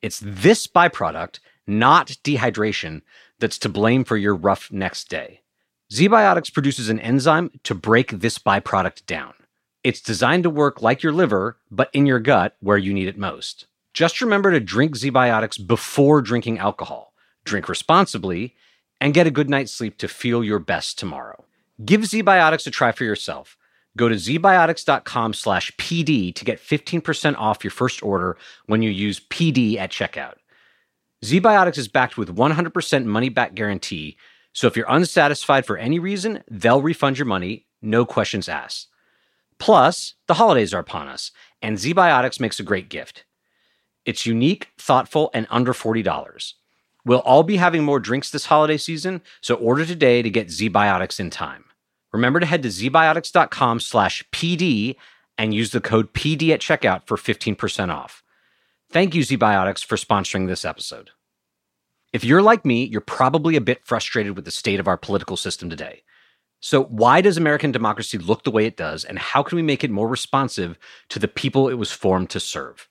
[0.00, 3.02] It's this byproduct not dehydration,
[3.40, 5.42] that's to blame for your rough next day.
[5.92, 9.34] ZBiotics produces an enzyme to break this byproduct down.
[9.84, 13.18] It's designed to work like your liver, but in your gut where you need it
[13.18, 13.66] most.
[13.92, 17.12] Just remember to drink ZBiotics before drinking alcohol.
[17.44, 18.54] Drink responsibly
[19.00, 21.44] and get a good night's sleep to feel your best tomorrow.
[21.84, 23.56] Give ZBiotics a try for yourself.
[23.96, 29.18] Go to zbiotics.com slash PD to get 15% off your first order when you use
[29.18, 30.34] PD at checkout.
[31.24, 34.16] ZBiotics is backed with 100% money back guarantee.
[34.52, 38.88] So if you're unsatisfied for any reason, they'll refund your money, no questions asked.
[39.58, 43.24] Plus, the holidays are upon us, and ZBiotics makes a great gift.
[44.04, 46.54] It's unique, thoughtful, and under $40.
[47.04, 51.20] We'll all be having more drinks this holiday season, so order today to get ZBiotics
[51.20, 51.64] in time.
[52.12, 54.96] Remember to head to zbiotics.com slash PD
[55.38, 58.22] and use the code PD at checkout for 15% off.
[58.90, 61.10] Thank you, ZBiotics, for sponsoring this episode.
[62.12, 65.36] If you're like me, you're probably a bit frustrated with the state of our political
[65.36, 66.02] system today.
[66.58, 69.82] So, why does American democracy look the way it does, and how can we make
[69.82, 72.89] it more responsive to the people it was formed to serve?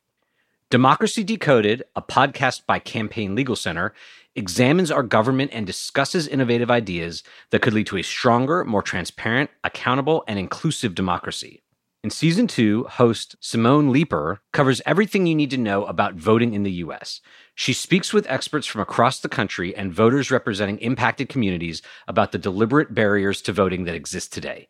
[0.72, 3.92] Democracy Decoded, a podcast by Campaign Legal Center,
[4.36, 9.50] examines our government and discusses innovative ideas that could lead to a stronger, more transparent,
[9.64, 11.64] accountable, and inclusive democracy.
[12.04, 16.62] In season two, host Simone Leeper covers everything you need to know about voting in
[16.62, 17.20] the U.S.
[17.56, 22.38] She speaks with experts from across the country and voters representing impacted communities about the
[22.38, 24.70] deliberate barriers to voting that exist today.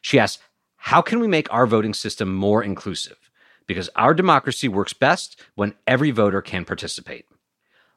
[0.00, 0.40] She asks,
[0.76, 3.29] How can we make our voting system more inclusive?
[3.70, 7.26] Because our democracy works best when every voter can participate.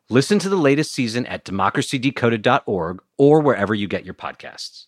[0.07, 4.85] Listen to the latest season at democracydecoded.org or wherever you get your podcasts.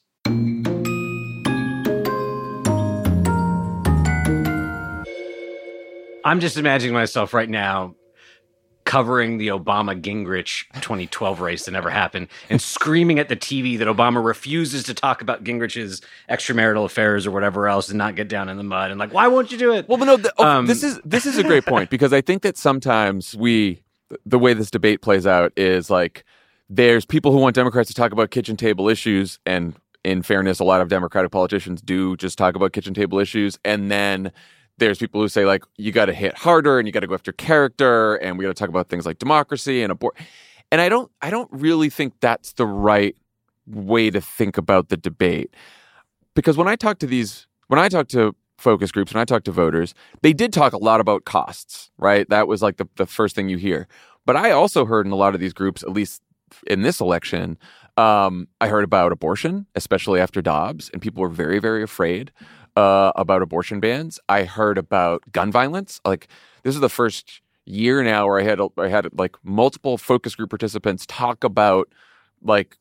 [6.23, 7.95] I'm just imagining myself right now
[8.85, 13.87] covering the Obama Gingrich 2012 race that never happened and screaming at the TV that
[13.87, 18.47] Obama refuses to talk about Gingrich's extramarital affairs or whatever else and not get down
[18.47, 19.89] in the mud and like why won't you do it?
[19.89, 22.21] Well, but no, the, oh, um, this is this is a great point because I
[22.21, 23.81] think that sometimes we
[24.25, 26.23] the way this debate plays out is like
[26.69, 30.63] there's people who want Democrats to talk about kitchen table issues and in fairness a
[30.63, 34.31] lot of Democratic politicians do just talk about kitchen table issues and then
[34.77, 37.13] there's people who say like you got to hit harder and you got to go
[37.13, 40.15] after character and we got to talk about things like democracy and abort
[40.71, 43.15] and i don't i don't really think that's the right
[43.67, 45.53] way to think about the debate.
[46.35, 49.43] Because when i talk to these when i talk to focus groups when i talk
[49.43, 52.27] to voters they did talk a lot about costs right?
[52.29, 53.87] That was like the, the first thing you hear.
[54.25, 56.21] But i also heard in a lot of these groups at least
[56.67, 57.57] in this election
[57.97, 62.31] um, i heard about abortion especially after dobbs and people were very very afraid
[62.75, 64.19] uh, about abortion bans.
[64.29, 66.01] I heard about gun violence.
[66.05, 66.27] Like
[66.63, 70.49] this is the first year now where I had I had like multiple focus group
[70.49, 71.89] participants talk about
[72.41, 72.77] like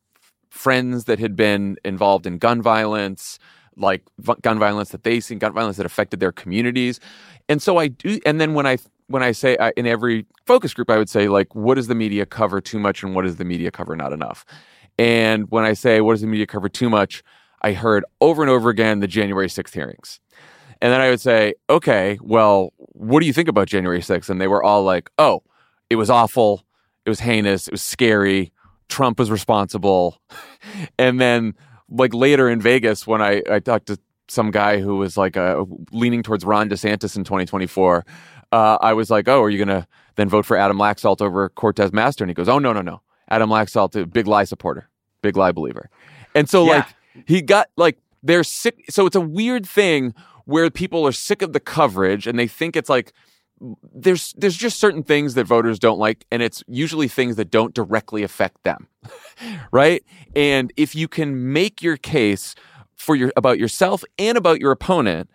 [0.49, 3.39] friends that had been involved in gun violence,
[3.75, 6.99] like v- gun violence that they seen, gun violence that affected their communities.
[7.49, 8.19] And so I do.
[8.25, 8.77] And then when I
[9.07, 11.95] when I say I, in every focus group, I would say like, what does the
[11.95, 14.45] media cover too much, and what does the media cover not enough?
[14.97, 17.23] And when I say what does the media cover too much,
[17.65, 20.19] I heard over and over again the January 6th hearings.
[20.81, 24.29] And then I would say, okay, well, what do you think about January 6th?
[24.29, 25.41] And they were all like, oh,
[25.89, 26.63] it was awful.
[27.05, 27.67] It was heinous.
[27.67, 28.51] It was scary.
[28.87, 30.21] Trump was responsible.
[30.99, 31.55] and then,
[31.89, 33.97] like later in Vegas, when I, I talked to
[34.27, 38.05] some guy who was like uh, leaning towards Ron DeSantis in 2024,
[38.51, 41.91] uh, I was like, "Oh, are you gonna then vote for Adam Laxalt over Cortez
[41.91, 44.89] Masto?" And he goes, "Oh no, no, no, Adam Laxalt, a big lie supporter,
[45.21, 45.89] big lie believer."
[46.33, 46.77] And so, Yeah.
[46.77, 46.87] like,
[47.25, 48.85] he got like they're sick.
[48.89, 50.13] So it's a weird thing
[50.45, 53.13] where people are sick of the coverage and they think it's like
[53.93, 57.73] there's there's just certain things that voters don't like and it's usually things that don't
[57.73, 58.87] directly affect them
[59.71, 60.03] right
[60.35, 62.53] and if you can make your case
[62.95, 65.29] for your about yourself and about your opponent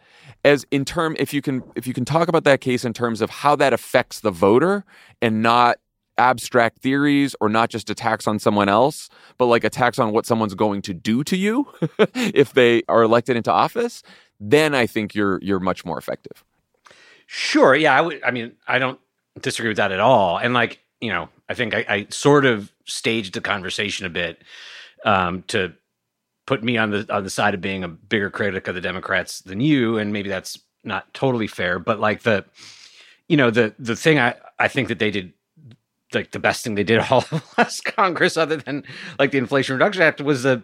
[0.44, 3.22] as in term if you can if you can talk about that case in terms
[3.22, 4.84] of how that affects the voter
[5.22, 5.78] and not
[6.20, 10.54] abstract theories or not just attacks on someone else but like attacks on what someone's
[10.54, 11.66] going to do to you
[12.14, 14.02] if they are elected into office
[14.38, 16.44] then i think you're you're much more effective
[17.32, 17.76] Sure.
[17.76, 18.10] Yeah.
[18.26, 18.98] I mean, I don't
[19.40, 20.36] disagree with that at all.
[20.36, 24.42] And like, you know, I think I, I sort of staged the conversation a bit
[25.04, 25.72] um, to
[26.48, 29.42] put me on the on the side of being a bigger critic of the Democrats
[29.42, 31.78] than you, and maybe that's not totally fair.
[31.78, 32.44] But like the,
[33.28, 35.32] you know, the the thing I I think that they did.
[36.12, 38.84] Like the best thing they did all of last Congress, other than
[39.18, 40.62] like the Inflation Reduction Act, was the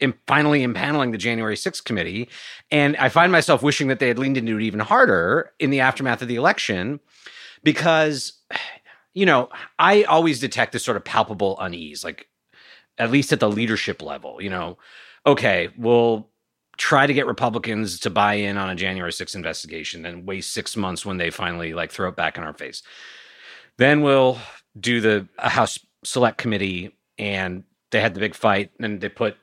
[0.00, 2.28] im- finally impaneling the January 6th committee.
[2.70, 5.80] And I find myself wishing that they had leaned into it even harder in the
[5.80, 7.00] aftermath of the election
[7.62, 8.34] because,
[9.14, 12.28] you know, I always detect this sort of palpable unease, like
[12.98, 14.78] at least at the leadership level, you know,
[15.26, 16.28] okay, we'll
[16.76, 20.76] try to get Republicans to buy in on a January 6th investigation and waste six
[20.76, 22.82] months when they finally like throw it back in our face.
[23.78, 24.38] Then we'll
[24.78, 29.36] do the a House Select Committee and they had the big fight and they put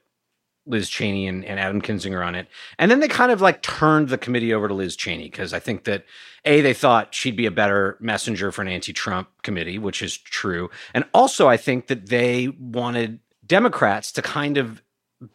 [0.66, 2.48] Liz Cheney and, and Adam Kinzinger on it.
[2.78, 5.60] And then they kind of like turned the committee over to Liz Cheney because I
[5.60, 6.06] think that
[6.46, 10.18] A, they thought she'd be a better messenger for an anti Trump committee, which is
[10.18, 10.70] true.
[10.94, 14.84] And also, I think that they wanted Democrats to kind of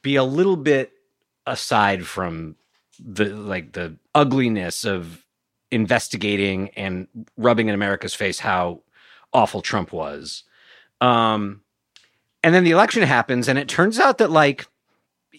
[0.03, 0.93] be a little bit
[1.47, 2.57] aside from
[2.99, 5.25] the like the ugliness of
[5.73, 8.81] investigating and rubbing in America's face how
[9.35, 10.45] awful Trump was.
[11.01, 11.61] Um,
[12.43, 14.67] and then the election happens, and it turns out that like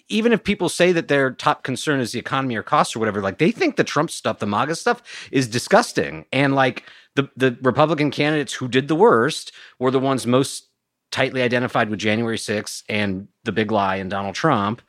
[0.07, 3.21] even if people say that their top concern is the economy or costs or whatever,
[3.21, 6.25] like they think the Trump stuff, the MAGA stuff, is disgusting.
[6.31, 6.83] And like
[7.15, 10.67] the the Republican candidates who did the worst were the ones most
[11.11, 14.81] tightly identified with January 6th and the big lie and Donald Trump.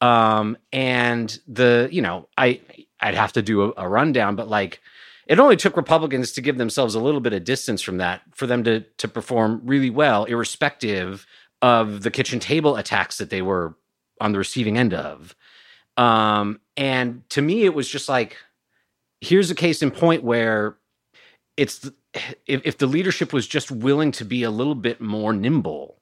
[0.00, 2.60] Um, and the, you know, I
[3.00, 4.80] I'd have to do a, a rundown, but like
[5.26, 8.46] it only took Republicans to give themselves a little bit of distance from that for
[8.46, 11.26] them to to perform really well, irrespective
[11.62, 13.74] of the kitchen table attacks that they were
[14.20, 15.34] on the receiving end of.
[15.96, 18.36] Um, and to me, it was just like,
[19.20, 20.76] here's a case in point where
[21.56, 21.88] it's
[22.46, 26.00] if, if the leadership was just willing to be a little bit more nimble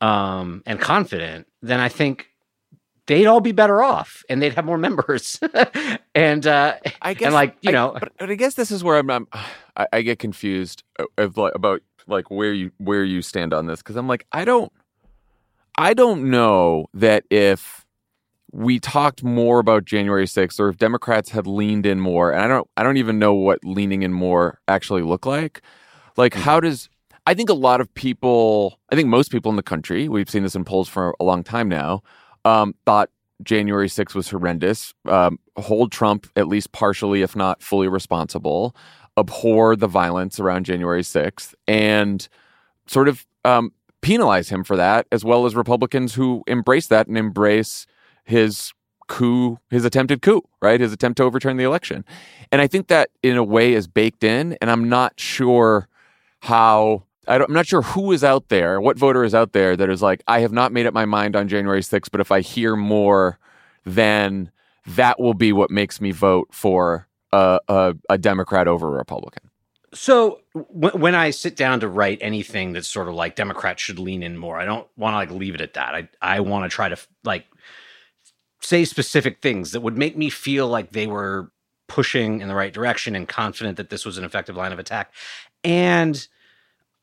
[0.00, 2.28] um, and confident, then I think
[3.06, 5.40] they'd all be better off and they'd have more members.
[6.14, 8.84] and uh, I guess, and like you I- know, but, but I guess this is
[8.84, 9.26] where I'm, I'm
[9.76, 10.82] I, I get confused
[11.18, 14.44] of like, about like where you where you stand on this because I'm like I
[14.44, 14.72] don't
[15.78, 17.86] I don't know that if
[18.54, 22.48] we talked more about January 6th or if Democrats had leaned in more and I
[22.48, 25.62] don't I don't even know what leaning in more actually look like
[26.16, 26.90] like how does
[27.26, 30.42] I think a lot of people I think most people in the country we've seen
[30.42, 32.02] this in polls for a long time now
[32.44, 33.10] um, thought
[33.42, 38.74] January 6th was horrendous um, hold Trump at least partially if not fully responsible
[39.18, 42.28] abhor the violence around January 6th and
[42.86, 47.16] sort of um, penalize him for that, as well as Republicans who embrace that and
[47.16, 47.86] embrace
[48.24, 48.72] his
[49.08, 50.80] coup, his attempted coup, right?
[50.80, 52.04] His attempt to overturn the election.
[52.50, 55.88] And I think that in a way is baked in, and I'm not sure
[56.40, 57.04] how.
[57.28, 60.02] I I'm not sure who is out there, what voter is out there that is
[60.02, 62.76] like, I have not made up my mind on January 6th, but if I hear
[62.76, 63.38] more,
[63.84, 64.50] then
[64.86, 69.50] that will be what makes me vote for a, a, a Democrat over a Republican.
[69.94, 73.98] So w- when I sit down to write anything that's sort of like Democrats should
[73.98, 75.94] lean in more, I don't want to like leave it at that.
[75.94, 77.46] I I want to try to like
[78.60, 81.52] say specific things that would make me feel like they were
[81.88, 85.12] pushing in the right direction and confident that this was an effective line of attack,
[85.62, 86.26] and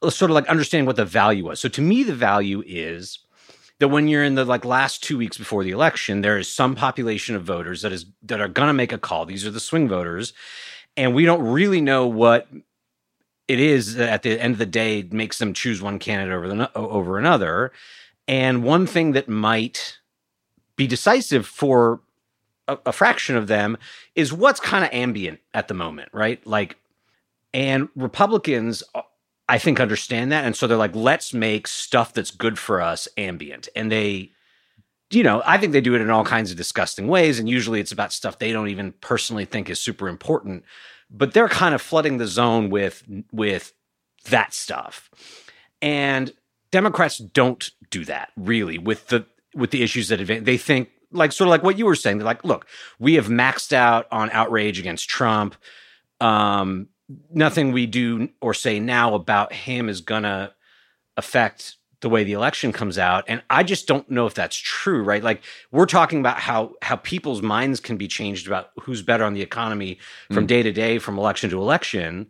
[0.08, 1.60] sort of like understanding what the value was.
[1.60, 3.20] So to me, the value is
[3.80, 6.76] that when you're in the like last two weeks before the election, there is some
[6.76, 9.26] population of voters that is that are to make a call.
[9.26, 10.34] These are the swing voters,
[10.96, 12.48] and we don't really know what
[13.48, 16.78] it is at the end of the day makes them choose one candidate over the
[16.78, 17.72] over another.
[18.28, 19.98] And one thing that might
[20.76, 22.02] be decisive for
[22.68, 23.78] a, a fraction of them
[24.14, 26.46] is what's kind of ambient at the moment, right?
[26.46, 26.78] Like,
[27.54, 28.84] and Republicans,
[29.50, 33.08] I think, understand that, and so they're like, let's make stuff that's good for us
[33.18, 34.32] ambient, and they.
[35.12, 37.80] You know, I think they do it in all kinds of disgusting ways, and usually
[37.80, 40.64] it's about stuff they don't even personally think is super important
[41.10, 43.74] but they're kind of flooding the zone with with
[44.30, 45.10] that stuff.
[45.82, 46.32] And
[46.72, 49.26] Democrats don't do that really with the
[49.56, 50.46] with the issues that advance.
[50.46, 52.18] They think like sort of like what you were saying.
[52.18, 52.68] They're like, look,
[53.00, 55.56] we have maxed out on outrage against Trump.
[56.22, 56.90] Um,
[57.32, 60.54] nothing we do or say now about him is gonna
[61.18, 63.26] affect the way the election comes out.
[63.28, 65.24] And i just don't know if that's true right?
[65.24, 69.34] Like we're talking about how how people's minds can be changed about who's better on
[69.34, 70.00] the economy
[70.32, 70.48] from mm.
[70.48, 72.28] day to day from election to election.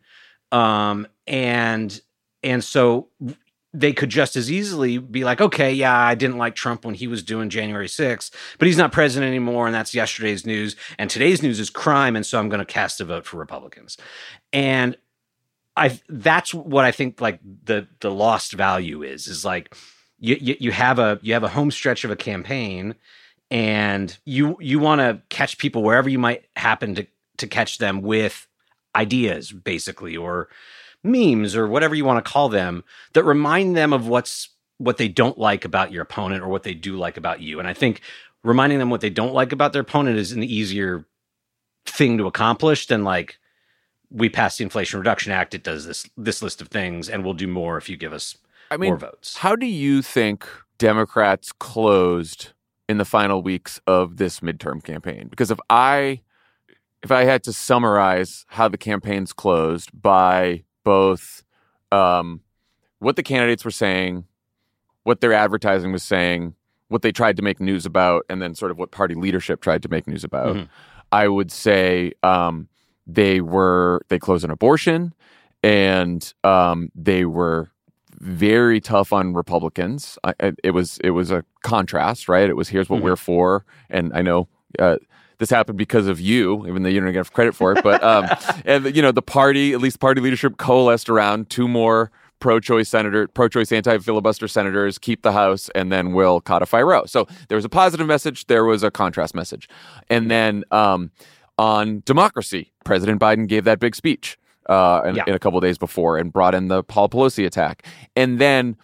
[0.52, 2.00] Um and
[2.42, 3.10] and so
[3.74, 7.08] they could just as easily be like, okay, yeah, I didn't like Trump when he
[7.08, 9.68] was doing January 6th, but he's not president anymore.
[9.68, 10.76] And that's yesterday's news.
[10.98, 12.16] And today's news is crime.
[12.16, 13.96] And so I'm going to cast a vote for Republicans.
[14.52, 14.98] And
[15.78, 19.76] I, that's what I think like the, the lost value is, is like
[20.18, 22.96] you, you, you have a, you have a home stretch of a campaign
[23.52, 27.08] and you, you want to catch people wherever you might happen to,
[27.38, 28.48] to catch them with
[28.96, 30.50] ideas basically, or,
[31.04, 32.84] memes or whatever you want to call them
[33.14, 36.74] that remind them of what's what they don't like about your opponent or what they
[36.74, 37.60] do like about you.
[37.60, 38.02] And I think
[38.44, 41.06] reminding them what they don't like about their opponent is an easier
[41.86, 43.38] thing to accomplish than like
[44.10, 45.54] we passed the Inflation Reduction Act.
[45.54, 48.38] It does this this list of things, and we'll do more if you give us
[48.72, 49.38] I mean, more votes.
[49.38, 50.48] How do you think
[50.78, 52.54] Democrats closed
[52.88, 55.28] in the final weeks of this midterm campaign?
[55.30, 56.22] Because if I
[57.04, 61.44] if I had to summarize how the campaigns closed by both
[61.92, 62.42] um,
[62.98, 64.26] what the candidates were saying,
[65.04, 66.56] what their advertising was saying,
[66.88, 69.84] what they tried to make news about, and then sort of what party leadership tried
[69.84, 70.56] to make news about.
[70.56, 70.64] Mm-hmm.
[71.12, 72.70] I would say um,
[73.06, 75.14] they were they closed an abortion,
[75.62, 77.70] and um, they were
[78.14, 80.18] very tough on Republicans.
[80.24, 82.50] I, it was it was a contrast, right?
[82.50, 83.06] It was here's what mm-hmm.
[83.06, 84.48] we're for, and I know.
[84.80, 84.98] Uh,
[85.40, 87.84] this happened because of you, even though you don't get enough credit for it.
[87.84, 88.28] But um,
[88.66, 93.28] and you know, the party, at least party leadership, coalesced around two more pro-choice senator,
[93.28, 97.06] pro-choice anti-filibuster senators keep the House, and then we'll codify Roe.
[97.06, 99.68] So there was a positive message, there was a contrast message,
[100.10, 101.12] and then um,
[101.58, 104.38] on democracy, President Biden gave that big speech
[104.68, 105.24] uh, in, yeah.
[105.28, 107.86] in a couple days before and brought in the Paul Pelosi attack,
[108.16, 108.78] and then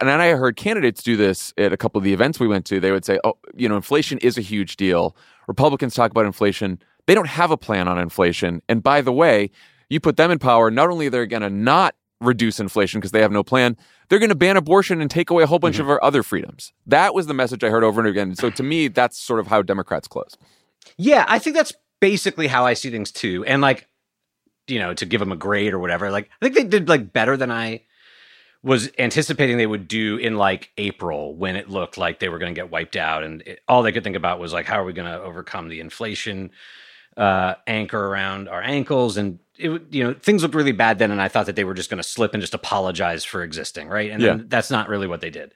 [0.00, 2.80] and I heard candidates do this at a couple of the events we went to.
[2.80, 5.16] They would say, "Oh, you know, inflation is a huge deal.
[5.46, 6.78] Republicans talk about inflation.
[7.06, 8.62] They don't have a plan on inflation.
[8.68, 9.50] And by the way,
[9.90, 13.20] you put them in power, not only they're going to not reduce inflation because they
[13.20, 13.76] have no plan,
[14.08, 15.82] they're going to ban abortion and take away a whole bunch mm-hmm.
[15.82, 18.34] of our other freedoms." That was the message I heard over and again.
[18.34, 20.36] So to me, that's sort of how Democrats close.
[20.96, 23.44] Yeah, I think that's basically how I see things too.
[23.46, 23.88] And like,
[24.66, 27.12] you know, to give them a grade or whatever, like I think they did like
[27.12, 27.82] better than I
[28.64, 32.52] was anticipating they would do in like April when it looked like they were going
[32.54, 34.84] to get wiped out, and it, all they could think about was like, how are
[34.84, 36.50] we going to overcome the inflation
[37.18, 39.18] uh, anchor around our ankles?
[39.18, 41.74] And it, you know, things looked really bad then, and I thought that they were
[41.74, 44.10] just going to slip and just apologize for existing, right?
[44.10, 44.38] And yeah.
[44.46, 45.52] that's not really what they did.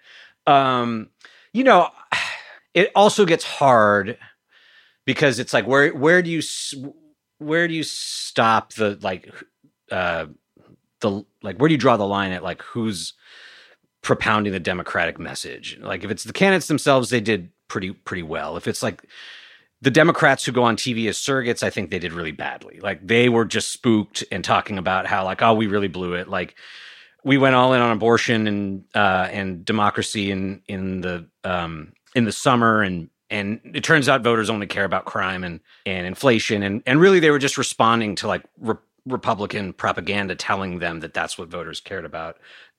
[0.47, 1.09] Um,
[1.55, 1.89] you know,
[2.75, 4.19] it also gets hard
[5.07, 6.43] because it's like where where do you
[7.39, 9.33] where do you stop the like
[9.91, 10.27] uh
[11.01, 13.15] the like where do you draw the line at like who's
[14.03, 15.79] propounding the democratic message?
[15.81, 18.57] Like if it's the candidates themselves they did pretty pretty well.
[18.57, 19.05] If it's like
[19.81, 22.81] the democrats who go on tv as surrogates i think they did really badly.
[22.81, 26.29] Like they were just spooked and talking about how like oh we really blew it.
[26.29, 26.57] Like
[27.25, 32.25] we went all in on abortion and uh and democracy in in the um in
[32.25, 36.63] the summer and and it turns out voters only care about crime and and inflation
[36.63, 38.77] and and really they were just responding to like re-
[39.09, 42.39] Republican propaganda telling them that that's what voters cared about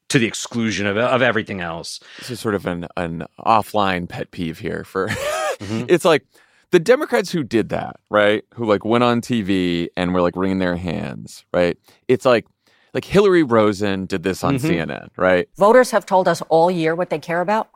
[0.09, 1.99] to the exclusion of, of everything else.
[2.17, 5.85] This is sort of an, an offline pet peeve here for mm-hmm.
[5.87, 6.25] it's like
[6.71, 8.43] the Democrats who did that, right?
[8.55, 11.77] Who like went on TV and were like wringing their hands, right?
[12.07, 12.45] It's like
[12.93, 14.67] like Hillary Rosen did this on mm-hmm.
[14.67, 15.47] CNN, right?
[15.57, 17.69] Voters have told us all year what they care about.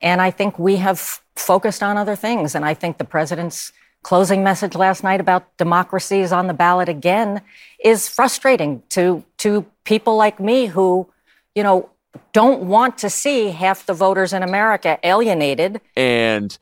[0.00, 2.54] And I think we have focused on other things.
[2.54, 3.72] And I think the president's
[4.02, 7.42] closing message last night about democracy is on the ballot again
[7.82, 11.08] is frustrating to to people like me who,
[11.54, 11.90] you know,
[12.32, 15.80] don't want to see half the voters in America alienated.
[15.96, 16.56] And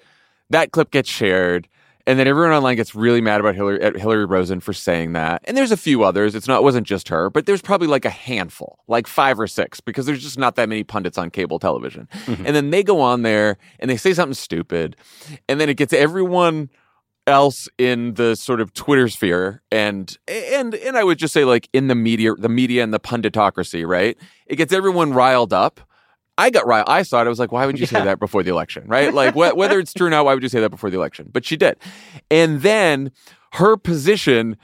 [0.50, 1.68] that clip gets shared.
[2.08, 5.40] And then everyone online gets really mad about Hillary, at Hillary Rosen for saying that.
[5.44, 6.36] And there's a few others.
[6.36, 9.48] It's not, it wasn't just her, but there's probably like a handful, like five or
[9.48, 12.08] six, because there's just not that many pundits on cable television.
[12.26, 12.46] Mm-hmm.
[12.46, 14.94] And then they go on there and they say something stupid.
[15.48, 16.70] And then it gets everyone
[17.26, 21.68] else in the sort of Twitter sphere and and and I would just say like
[21.72, 24.16] in the media the media and the punditocracy, right?
[24.46, 25.80] It gets everyone riled up.
[26.38, 26.88] I got riled.
[26.88, 27.26] I saw it.
[27.26, 27.98] I was like, why would you yeah.
[27.98, 29.12] say that before the election, right?
[29.14, 31.30] Like wh- whether it's true or not, why would you say that before the election?
[31.32, 31.76] But she did.
[32.30, 33.10] And then
[33.54, 34.56] her position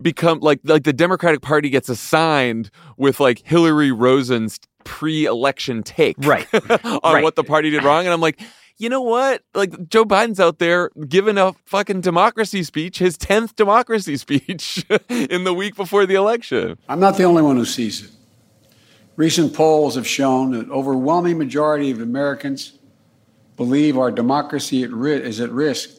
[0.00, 6.48] become like like the Democratic Party gets assigned with like Hillary Rosen's pre-election take right
[6.54, 7.22] on right.
[7.22, 8.40] what the party did wrong and I'm like
[8.80, 9.42] you know what?
[9.54, 15.44] Like Joe Biden's out there giving a fucking democracy speech, his 10th democracy speech in
[15.44, 16.78] the week before the election.
[16.88, 18.10] I'm not the only one who sees it.
[19.16, 22.78] Recent polls have shown that overwhelming majority of Americans
[23.58, 25.90] believe our democracy at ri- is at risk,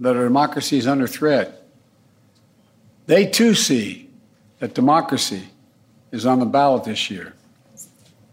[0.00, 1.68] that our democracy is under threat.
[3.04, 4.08] They too see
[4.60, 5.50] that democracy
[6.12, 7.34] is on the ballot this year,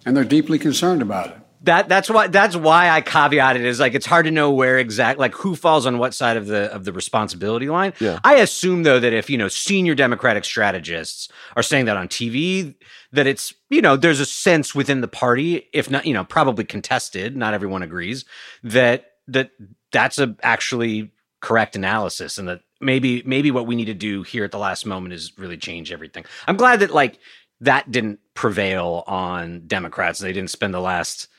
[0.05, 1.42] and they're deeply concerned about it.
[1.63, 4.77] That that's why that's why I caveat it is like it's hard to know where
[4.77, 7.93] exact like who falls on what side of the of the responsibility line.
[8.01, 8.19] Yeah.
[8.23, 12.75] I assume though that if you know senior Democratic strategists are saying that on TV,
[13.13, 16.65] that it's you know there's a sense within the party, if not you know probably
[16.65, 18.25] contested, not everyone agrees
[18.63, 19.51] that that
[19.93, 24.43] that's a actually correct analysis and that maybe maybe what we need to do here
[24.43, 26.25] at the last moment is really change everything.
[26.45, 27.19] I'm glad that like
[27.61, 30.19] that didn't prevail on Democrats.
[30.19, 31.29] They didn't spend the last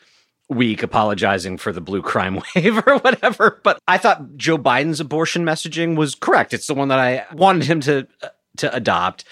[0.49, 3.61] week apologizing for the blue crime wave or whatever.
[3.63, 6.53] But I thought Joe Biden's abortion messaging was correct.
[6.53, 8.07] It's the one that I wanted him to
[8.59, 9.25] to adopt.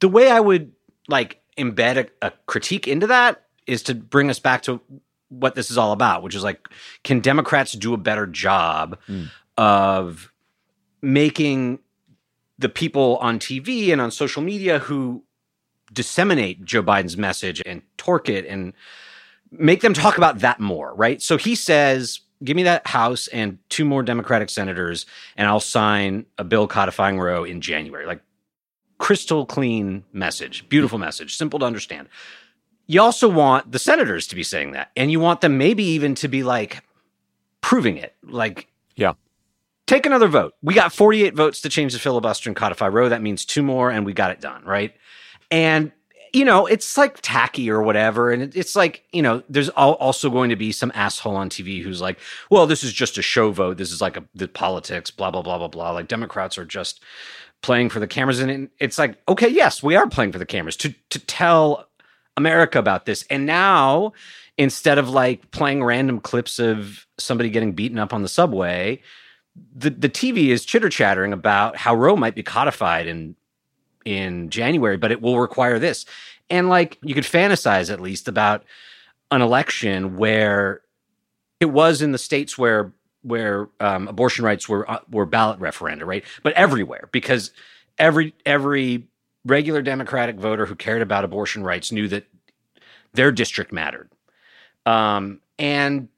[0.00, 0.72] The way I would
[1.08, 4.80] like embed a, a critique into that is to bring us back to
[5.28, 6.68] what this is all about, which is like,
[7.02, 9.30] can Democrats do a better job Mm.
[9.58, 10.32] of
[11.02, 11.78] making
[12.58, 15.22] the people on TV and on social media who
[15.92, 18.72] disseminate Joe Biden's message and torque it and
[19.50, 21.20] make them talk about that more, right?
[21.22, 26.26] So he says, give me that House and two more Democratic senators, and I'll sign
[26.38, 28.06] a bill codifying Roe in January.
[28.06, 28.20] Like
[28.98, 32.08] crystal clean message, beautiful message, simple to understand.
[32.86, 36.14] You also want the senators to be saying that, and you want them maybe even
[36.16, 36.82] to be like
[37.60, 38.14] proving it.
[38.22, 39.14] Like, Yeah.
[39.86, 40.54] take another vote.
[40.62, 43.08] We got 48 votes to change the filibuster and codify Roe.
[43.08, 44.94] That means two more, and we got it done, right?
[45.50, 45.92] And
[46.32, 48.30] you know, it's like tacky or whatever.
[48.30, 52.00] And it's like, you know, there's also going to be some asshole on TV who's
[52.00, 52.18] like,
[52.50, 53.76] well, this is just a show vote.
[53.76, 55.90] This is like a the politics, blah, blah, blah, blah, blah.
[55.90, 57.02] Like Democrats are just
[57.62, 58.40] playing for the cameras.
[58.40, 61.88] And it's like, okay, yes, we are playing for the cameras to to tell
[62.36, 63.24] America about this.
[63.30, 64.12] And now,
[64.58, 69.00] instead of like playing random clips of somebody getting beaten up on the subway,
[69.74, 73.36] the, the TV is chitter chattering about how Roe might be codified in
[74.06, 76.06] in January, but it will require this.
[76.48, 78.64] And like you could fantasize at least about
[79.30, 80.80] an election where
[81.60, 82.92] it was in the states where
[83.22, 86.24] where um, abortion rights were uh, were ballot referenda, right?
[86.42, 87.50] But everywhere because
[87.98, 89.08] every every
[89.44, 92.24] regular Democratic voter who cared about abortion rights knew that
[93.12, 94.10] their district mattered.
[94.86, 96.08] Um, and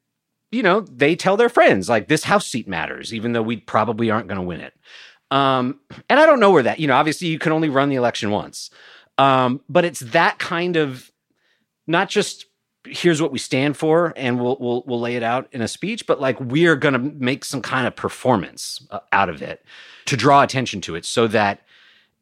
[0.51, 4.11] you know, they tell their friends like this house seat matters, even though we probably
[4.11, 4.75] aren't going to win it.
[5.31, 7.97] Um, and I don't know where that, you know, obviously you can only run the
[7.97, 8.71] election once.
[9.19, 11.11] Um, but it's that kind of
[11.87, 12.47] not just
[12.87, 16.07] here's what we stand for and we'll we'll we'll lay it out in a speech,
[16.07, 19.65] but like we're going to make some kind of performance uh, out of it
[20.07, 21.61] to draw attention to it so that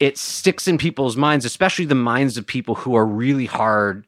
[0.00, 4.06] it sticks in people's minds, especially the minds of people who are really hard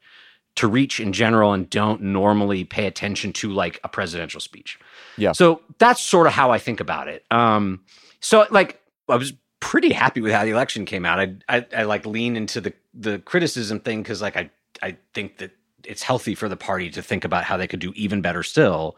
[0.55, 4.77] to reach in general and don't normally pay attention to like a presidential speech.
[5.17, 5.31] Yeah.
[5.31, 7.23] So that's sort of how I think about it.
[7.31, 7.81] Um,
[8.19, 8.78] so like
[9.09, 11.19] I was pretty happy with how the election came out.
[11.19, 14.49] I I, I like lean into the the criticism thing because like I
[14.81, 15.51] I think that
[15.85, 18.97] it's healthy for the party to think about how they could do even better still.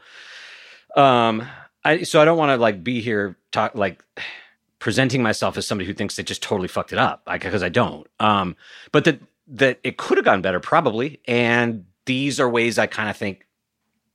[0.96, 1.48] Um,
[1.84, 4.04] I so I don't want to like be here talk like
[4.80, 8.08] presenting myself as somebody who thinks they just totally fucked it up because I don't.
[8.20, 8.56] Um,
[8.92, 13.10] but that that it could have gone better probably, and these are ways I kind
[13.10, 13.46] of think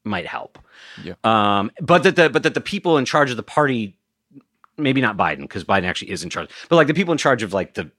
[0.04, 0.58] might help.
[1.02, 1.14] Yeah.
[1.24, 3.96] Um, but that the but that the people in charge of the party,
[4.78, 7.42] maybe not Biden because Biden actually is in charge, but like the people in charge
[7.42, 7.90] of like the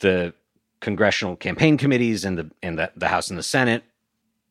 [0.00, 0.34] the
[0.80, 3.84] congressional campaign committees and the and the, the House and the Senate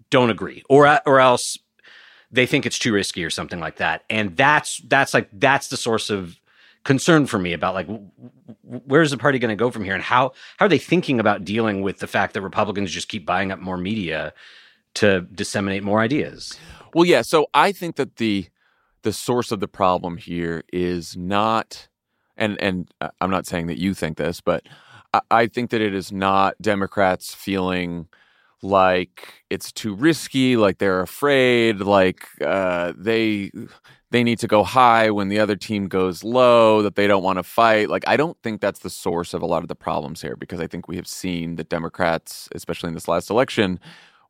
[0.09, 1.57] don't agree, or or else
[2.31, 4.03] they think it's too risky or something like that.
[4.09, 6.39] And that's that's like that's the source of
[6.83, 8.09] concern for me about like w-
[8.65, 11.19] w- where's the party going to go from here and how how are they thinking
[11.19, 14.33] about dealing with the fact that Republicans just keep buying up more media
[14.95, 16.57] to disseminate more ideas.
[16.93, 17.21] Well, yeah.
[17.21, 18.47] So I think that the
[19.04, 21.88] the source of the problem here is not,
[22.36, 24.68] and and uh, I'm not saying that you think this, but
[25.14, 28.08] I, I think that it is not Democrats feeling
[28.62, 33.51] like it's too risky, like they're afraid, like uh, they
[34.12, 37.38] they need to go high when the other team goes low, that they don't want
[37.39, 37.89] to fight.
[37.89, 40.60] Like I don't think that's the source of a lot of the problems here, because
[40.60, 43.80] I think we have seen that Democrats, especially in this last election,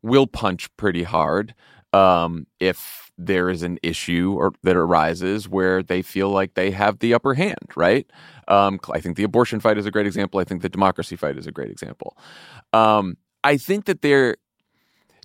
[0.02, 1.54] will punch pretty hard
[1.94, 7.00] um, if there is an issue or that arises where they feel like they have
[7.00, 8.10] the upper hand, right?
[8.48, 10.40] Um, I think the abortion fight is a great example.
[10.40, 12.18] I think the democracy fight is a great example.
[12.74, 14.38] Um, I think that they're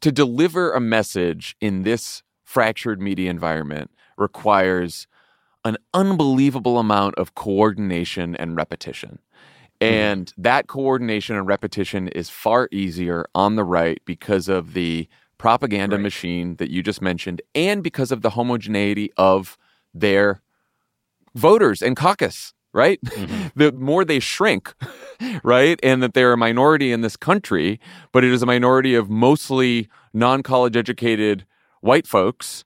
[0.01, 5.07] to deliver a message in this fractured media environment requires
[5.65, 9.19] an unbelievable amount of coordination and repetition.
[9.81, 9.95] Mm-hmm.
[9.95, 15.09] And that coordination and repetition is far easier on the right because of the
[15.39, 16.03] propaganda right.
[16.03, 19.57] machine that you just mentioned and because of the homogeneity of
[19.95, 20.43] their
[21.35, 23.01] voters and caucus right?
[23.03, 23.47] Mm-hmm.
[23.57, 24.75] the more they shrink,
[25.43, 25.79] right?
[25.83, 27.81] And that they're a minority in this country,
[28.13, 31.45] but it is a minority of mostly non college educated
[31.81, 32.65] white folks.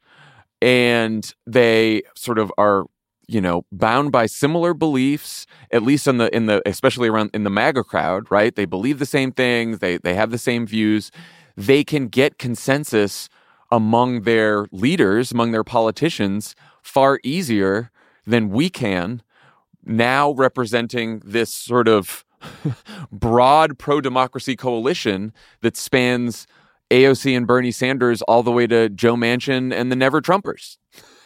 [0.61, 2.85] And they sort of are,
[3.27, 7.43] you know, bound by similar beliefs, at least in the, in the, especially around in
[7.43, 8.55] the MAGA crowd, right?
[8.55, 11.11] They believe the same things, they, they have the same views.
[11.57, 13.29] They can get consensus
[13.71, 17.91] among their leaders, among their politicians, far easier
[18.27, 19.23] than we can
[19.85, 22.25] now representing this sort of
[23.13, 26.47] broad pro democracy coalition that spans
[26.91, 30.77] AOC and Bernie Sanders all the way to Joe Manchin and the Never Trumpers.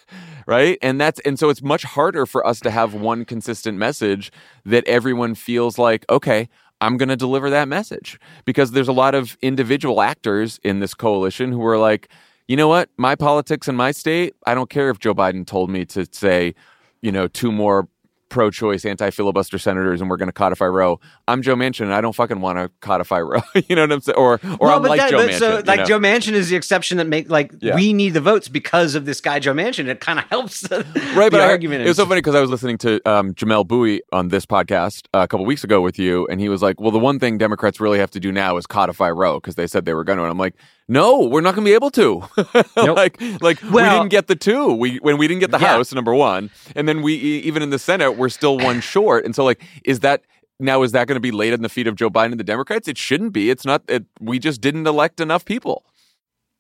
[0.47, 0.79] right?
[0.81, 4.31] And that's and so it's much harder for us to have one consistent message
[4.65, 6.49] that everyone feels like, okay,
[6.81, 10.95] I'm going to deliver that message because there's a lot of individual actors in this
[10.95, 12.09] coalition who are like,
[12.49, 12.91] you know what?
[12.97, 16.55] My politics in my state, I don't care if Joe Biden told me to say,
[17.03, 17.89] you know, two more
[18.29, 21.01] pro-choice, anti-filibuster senators, and we're going to codify Roe.
[21.29, 23.41] I'm Joe Manchin, and I don't fucking want to codify Roe.
[23.69, 24.17] you know what I'm saying?
[24.17, 25.39] Or, or I'm like that, Joe Manchin.
[25.39, 25.87] So, like know?
[25.87, 27.75] Joe Manchin is the exception that make like yeah.
[27.75, 29.87] we need the votes because of this guy Joe Manchin.
[29.87, 30.79] It kind of helps the,
[31.17, 31.83] right, the but argument.
[31.83, 34.47] I, it was so funny because I was listening to um, Jamelle Bouie on this
[34.47, 37.19] podcast uh, a couple weeks ago with you, and he was like, "Well, the one
[37.19, 40.05] thing Democrats really have to do now is codify Roe because they said they were
[40.05, 40.55] going to." And I'm like,
[40.89, 42.23] no, we're not going to be able to.
[42.77, 42.97] Nope.
[42.97, 44.73] like, like well, we didn't get the two.
[44.73, 45.69] We when we didn't get the yeah.
[45.69, 49.25] House, number one, and then we even in the Senate, we're still one short.
[49.25, 50.23] And so, like, is that
[50.61, 50.83] now?
[50.83, 52.87] Is that going to be laid in the feet of Joe Biden and the Democrats?
[52.87, 53.51] It shouldn't be.
[53.51, 53.83] It's not.
[53.89, 55.85] It, we just didn't elect enough people.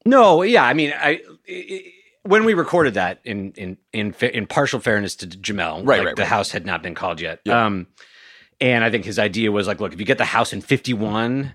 [0.04, 0.64] No, yeah.
[0.64, 1.20] I mean, I.
[1.44, 6.06] It, when we recorded that in in in in partial fairness to Jamelle, right, like
[6.06, 6.28] right, the right.
[6.28, 7.40] House had not been called yet.
[7.44, 7.66] Yeah.
[7.66, 7.86] Um,
[8.60, 11.52] and I think his idea was like, look, if you get the House in 51,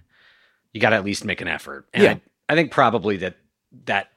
[0.73, 1.87] you got to at least make an effort.
[1.93, 2.11] And yeah.
[2.11, 3.37] I, I think probably that
[3.85, 4.07] that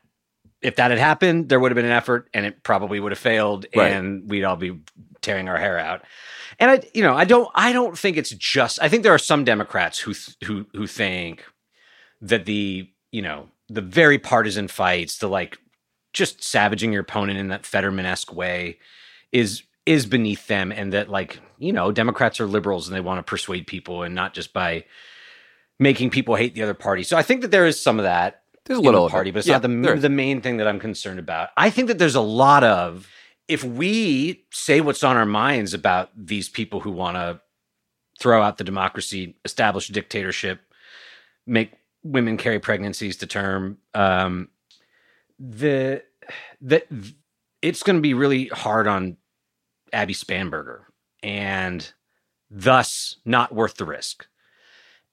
[0.64, 3.18] if that had happened, there would have been an effort, and it probably would have
[3.18, 3.92] failed, right.
[3.92, 4.80] and we'd all be
[5.20, 6.02] tearing our hair out.
[6.58, 8.80] And I, you know, I don't, I don't think it's just.
[8.80, 10.14] I think there are some Democrats who
[10.44, 11.44] who who think
[12.22, 15.58] that the, you know, the very partisan fights, the like,
[16.14, 18.78] just savaging your opponent in that Fetterman esque way,
[19.32, 23.18] is is beneath them, and that like, you know, Democrats are liberals and they want
[23.18, 24.84] to persuade people, and not just by
[25.78, 27.02] making people hate the other party.
[27.02, 28.42] So I think that there is some of that.
[28.64, 31.18] There's a little party, but it's yeah, not the the main thing that I'm concerned
[31.18, 31.50] about.
[31.56, 33.06] I think that there's a lot of
[33.46, 37.40] if we say what's on our minds about these people who want to
[38.18, 40.60] throw out the democracy, establish dictatorship,
[41.46, 41.72] make
[42.02, 44.48] women carry pregnancies to term, um,
[45.38, 46.02] the
[46.62, 46.86] that
[47.60, 49.16] it's going to be really hard on
[49.92, 50.82] Abby Spanberger
[51.22, 51.92] and
[52.50, 54.26] thus not worth the risk.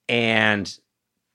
[0.08, 0.72] And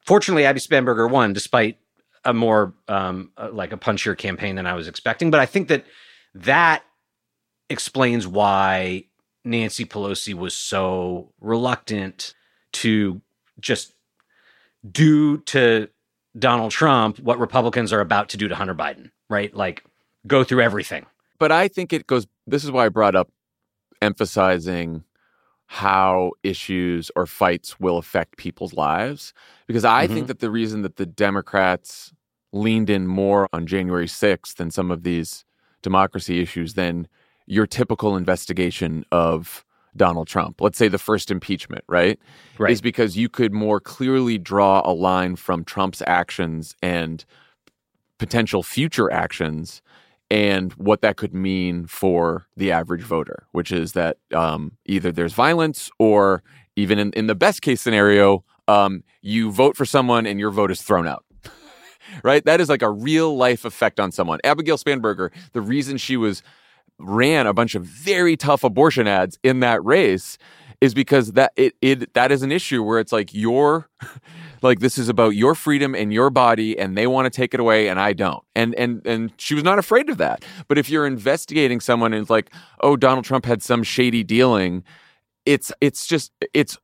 [0.05, 1.77] fortunately, Abby Spanberger won despite
[2.25, 5.31] a more um, uh, like a punchier campaign than I was expecting.
[5.31, 5.85] But I think that
[6.35, 6.83] that
[7.69, 9.05] explains why
[9.43, 12.33] Nancy Pelosi was so reluctant
[12.73, 13.21] to
[13.59, 13.93] just
[14.89, 15.87] do to
[16.37, 19.53] Donald Trump what Republicans are about to do to Hunter Biden, right?
[19.55, 19.83] Like
[20.27, 21.05] go through everything.
[21.39, 23.29] But I think it goes, this is why I brought up
[24.01, 25.03] emphasizing
[25.67, 29.33] how issues or fights will affect people's lives.
[29.67, 30.13] Because I mm-hmm.
[30.13, 32.13] think that the reason that the Democrats
[32.53, 35.43] leaned in more on January 6th than some of these
[35.81, 37.07] democracy issues than
[37.45, 39.65] your typical investigation of
[39.95, 42.19] Donald Trump, let's say the first impeachment, right?
[42.57, 42.71] Right.
[42.71, 47.25] Is because you could more clearly draw a line from Trump's actions and
[48.19, 49.81] potential future actions
[50.29, 55.33] and what that could mean for the average voter, which is that um, either there's
[55.33, 56.43] violence or
[56.75, 60.71] even in, in the best case scenario, um, you vote for someone and your vote
[60.71, 61.23] is thrown out.
[62.23, 62.43] right?
[62.45, 64.39] That is like a real life effect on someone.
[64.43, 66.43] Abigail Spanberger, the reason she was
[66.99, 70.37] ran a bunch of very tough abortion ads in that race
[70.81, 73.89] is because that it, it that is an issue where it's like your
[74.67, 77.59] like this is about your freedom and your body and they want to take it
[77.59, 78.43] away and I don't.
[78.55, 80.45] And and and she was not afraid of that.
[80.67, 82.51] But if you're investigating someone and it's like,
[82.81, 84.83] "Oh, Donald Trump had some shady dealing,"
[85.45, 86.77] it's it's just it's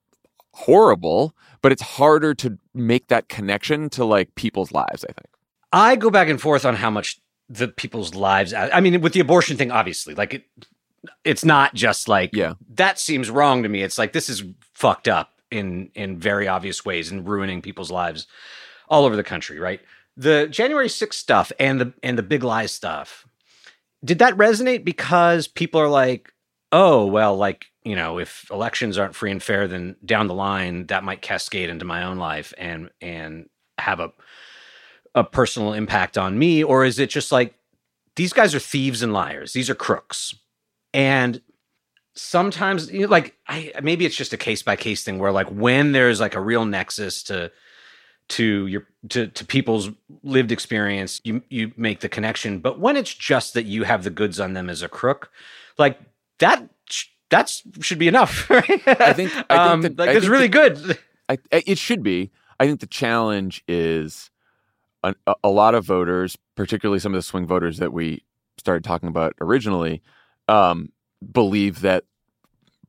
[0.53, 5.27] horrible, but it's harder to make that connection to like people's lives, I think.
[5.71, 7.19] I go back and forth on how much
[7.49, 8.53] the people's lives.
[8.53, 10.43] I mean, with the abortion thing, obviously, like it,
[11.23, 12.53] it's not just like Yeah.
[12.75, 13.81] that seems wrong to me.
[13.83, 18.27] It's like this is fucked up in in very obvious ways and ruining people's lives
[18.89, 19.79] all over the country, right?
[20.17, 23.27] The January 6th stuff and the and the big lies stuff.
[24.03, 26.33] Did that resonate because people are like,
[26.71, 30.87] "Oh, well, like, you know, if elections aren't free and fair then down the line
[30.87, 34.11] that might cascade into my own life and and have a
[35.15, 37.53] a personal impact on me or is it just like
[38.15, 39.53] these guys are thieves and liars.
[39.53, 40.35] These are crooks."
[40.93, 41.41] And
[42.15, 45.47] sometimes you know, like I maybe it's just a case by case thing where like
[45.47, 47.51] when there's like a real nexus to
[48.29, 49.89] to your to to people's
[50.23, 52.59] lived experience you you make the connection.
[52.59, 55.31] But when it's just that you have the goods on them as a crook
[55.77, 55.99] like
[56.39, 56.67] that
[57.29, 58.69] that should be enough right?
[58.87, 60.99] I think- I think um, that- like I it's really that- good.
[61.29, 62.31] I, it should be.
[62.59, 64.29] I think the challenge is
[65.03, 68.23] a, a- a lot of voters, particularly some of the swing voters that we
[68.57, 70.01] started talking about originally,
[70.47, 70.91] um,
[71.31, 72.05] believe that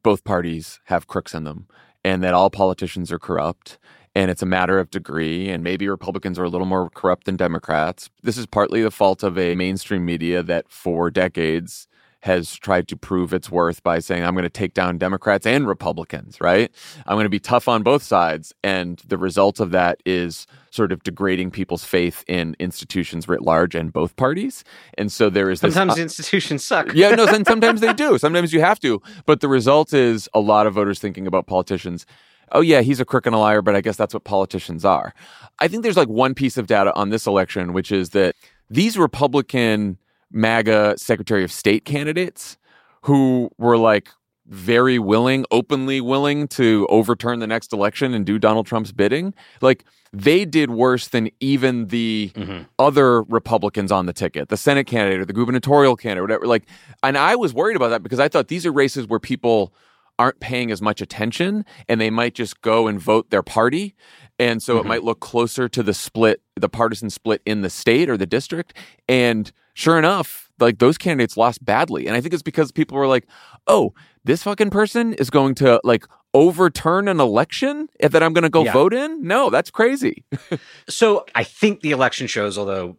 [0.02, 1.66] both parties have crooks in them
[2.04, 3.78] and that all politicians are corrupt.
[4.16, 7.36] And it's a matter of degree, and maybe Republicans are a little more corrupt than
[7.36, 8.10] Democrats.
[8.22, 11.88] This is partly the fault of a mainstream media that for decades
[12.20, 15.66] has tried to prove its worth by saying, I'm going to take down Democrats and
[15.66, 16.70] Republicans, right?
[17.06, 18.54] I'm going to be tough on both sides.
[18.62, 23.74] And the result of that is sort of degrading people's faith in institutions writ large
[23.76, 24.64] and both parties.
[24.98, 25.74] And so there is this.
[25.74, 28.18] sometimes institutions suck yeah, no, and sometimes they do.
[28.18, 29.00] Sometimes you have to.
[29.24, 32.06] But the result is a lot of voters thinking about politicians.
[32.52, 35.14] Oh, yeah, he's a crook and a liar, but I guess that's what politicians are.
[35.60, 38.34] I think there's like one piece of data on this election, which is that
[38.68, 39.98] these Republican
[40.32, 42.58] MAGA Secretary of State candidates
[43.02, 44.08] who were like
[44.46, 49.84] very willing, openly willing to overturn the next election and do Donald Trump's bidding, like
[50.12, 52.62] they did worse than even the mm-hmm.
[52.78, 56.46] other Republicans on the ticket, the Senate candidate or the gubernatorial candidate, whatever.
[56.46, 56.64] Like,
[57.02, 59.74] and I was worried about that because I thought these are races where people
[60.18, 63.96] aren't paying as much attention and they might just go and vote their party.
[64.38, 64.88] And so it mm-hmm.
[64.88, 68.74] might look closer to the split, the partisan split in the state or the district.
[69.08, 72.06] And sure enough, like those candidates lost badly.
[72.06, 73.26] And I think it's because people were like,
[73.66, 73.92] oh,
[74.24, 78.64] this fucking person is going to like overturn an election that I'm going to go
[78.64, 78.72] Yeah.
[78.72, 79.22] vote in?
[79.26, 80.24] No, that's crazy.
[80.88, 82.96] So I think the election shows, although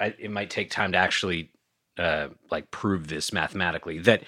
[0.00, 1.50] I, it might take time to actually
[1.98, 4.22] uh, like prove this mathematically, that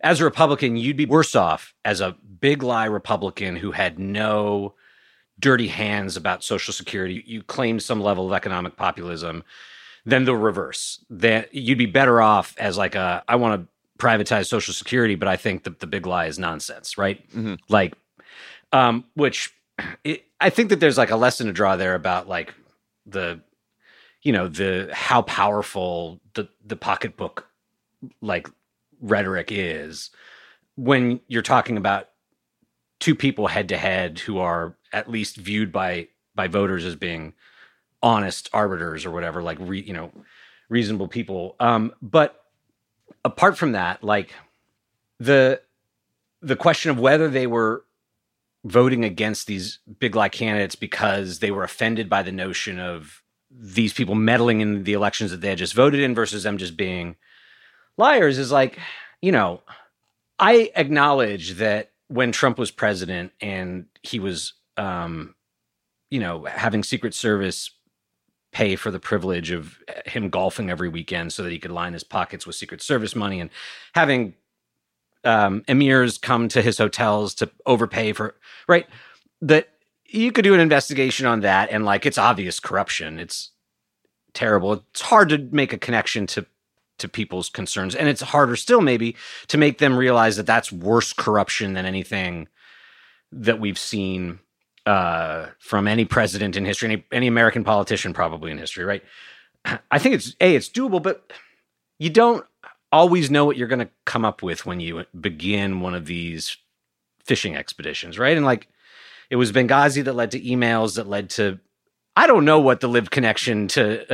[0.00, 4.74] as a Republican, you'd be worse off as a big lie Republican who had no
[5.38, 7.22] dirty hands about Social Security.
[7.26, 9.42] You claimed some level of economic populism,
[10.04, 11.04] than the reverse.
[11.10, 13.68] That you'd be better off as like a I want to
[14.04, 17.28] privatize Social Security, but I think the, the big lie is nonsense, right?
[17.32, 17.58] Mhm.
[17.68, 17.94] Like,
[18.72, 19.52] um, which
[20.04, 22.52] it, I think that there's like a lesson to draw there about like
[23.06, 23.40] the,
[24.22, 27.46] you know, the how powerful the the pocketbook
[28.20, 28.48] like
[29.00, 30.10] rhetoric is
[30.76, 32.08] when you're talking about
[32.98, 37.32] two people head to head who are at least viewed by by voters as being
[38.02, 40.10] honest arbiters or whatever like re, you know
[40.68, 41.56] reasonable people.
[41.60, 42.44] Um but
[43.24, 44.34] apart from that like
[45.20, 45.60] the
[46.40, 47.84] the question of whether they were
[48.64, 53.92] voting against these big lie candidates because they were offended by the notion of these
[53.92, 57.16] people meddling in the elections that they had just voted in versus them just being
[57.98, 58.78] liars is like
[59.20, 59.60] you know
[60.38, 65.34] i acknowledge that when trump was president and he was um
[66.10, 67.70] you know having secret service
[68.52, 72.04] pay for the privilege of him golfing every weekend so that he could line his
[72.04, 73.50] pockets with secret service money and
[73.94, 74.34] having
[75.24, 78.36] um emirs come to his hotels to overpay for
[78.68, 78.86] right?
[79.40, 79.68] That
[80.06, 83.18] you could do an investigation on that and like it's obvious corruption.
[83.18, 83.50] It's
[84.34, 84.84] terrible.
[84.90, 86.46] It's hard to make a connection to
[86.98, 89.16] to people's concerns and it's harder still maybe
[89.48, 92.46] to make them realize that that's worse corruption than anything
[93.32, 94.38] that we've seen
[94.86, 99.02] uh, from any president in history any, any american politician probably in history right
[99.90, 101.32] i think it's a it's doable but
[101.98, 102.44] you don't
[102.90, 106.56] always know what you're going to come up with when you begin one of these
[107.24, 108.68] fishing expeditions right and like
[109.30, 111.58] it was benghazi that led to emails that led to
[112.14, 114.04] I don't know what the live connection to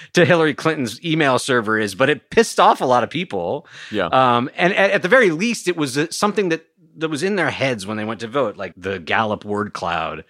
[0.12, 3.66] to Hillary Clinton's email server is, but it pissed off a lot of people.
[3.90, 4.06] Yeah.
[4.06, 6.66] Um, and at, at the very least, it was uh, something that
[6.98, 10.24] that was in their heads when they went to vote, like the Gallup word cloud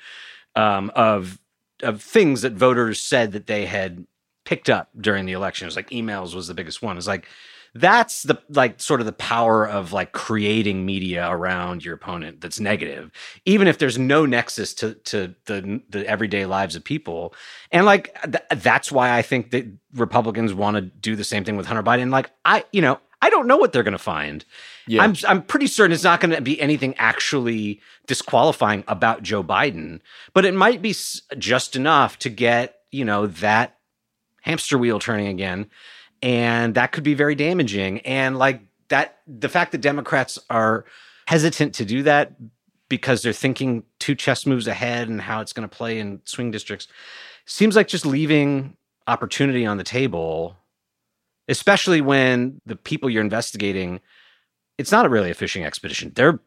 [0.54, 1.40] um, of
[1.82, 4.06] of things that voters said that they had
[4.44, 5.66] picked up during the election.
[5.66, 6.96] It was like emails was the biggest one.
[6.96, 7.28] It's like
[7.74, 12.58] that's the like sort of the power of like creating media around your opponent that's
[12.58, 13.10] negative
[13.44, 17.34] even if there's no nexus to to the the everyday lives of people
[17.70, 21.56] and like th- that's why i think that republicans want to do the same thing
[21.56, 24.44] with hunter biden like i you know i don't know what they're going to find
[24.86, 25.02] yeah.
[25.02, 30.00] i'm i'm pretty certain it's not going to be anything actually disqualifying about joe biden
[30.34, 30.94] but it might be
[31.36, 33.78] just enough to get you know that
[34.42, 35.68] hamster wheel turning again
[36.22, 40.84] and that could be very damaging and like that the fact that democrats are
[41.26, 42.32] hesitant to do that
[42.88, 46.50] because they're thinking two chess moves ahead and how it's going to play in swing
[46.50, 46.88] districts
[47.44, 50.56] seems like just leaving opportunity on the table
[51.48, 54.00] especially when the people you're investigating
[54.76, 56.40] it's not really a fishing expedition they're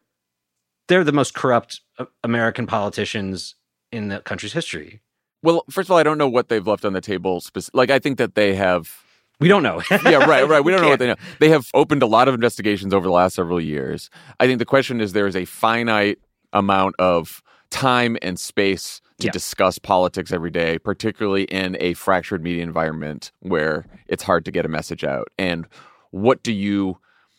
[0.88, 3.54] they're the most corrupt uh, american politicians
[3.90, 5.00] in the country's history
[5.42, 7.42] well first of all i don't know what they've left on the table
[7.74, 9.02] like i think that they have
[9.42, 9.82] we don't know.
[9.90, 10.62] yeah, right, right.
[10.62, 11.16] We don't know what they know.
[11.40, 14.08] They have opened a lot of investigations over the last several years.
[14.38, 16.20] I think the question is there is a finite
[16.52, 19.32] amount of time and space to yeah.
[19.32, 24.64] discuss politics every day, particularly in a fractured media environment where it's hard to get
[24.64, 25.28] a message out.
[25.38, 25.66] And
[26.10, 26.98] what do you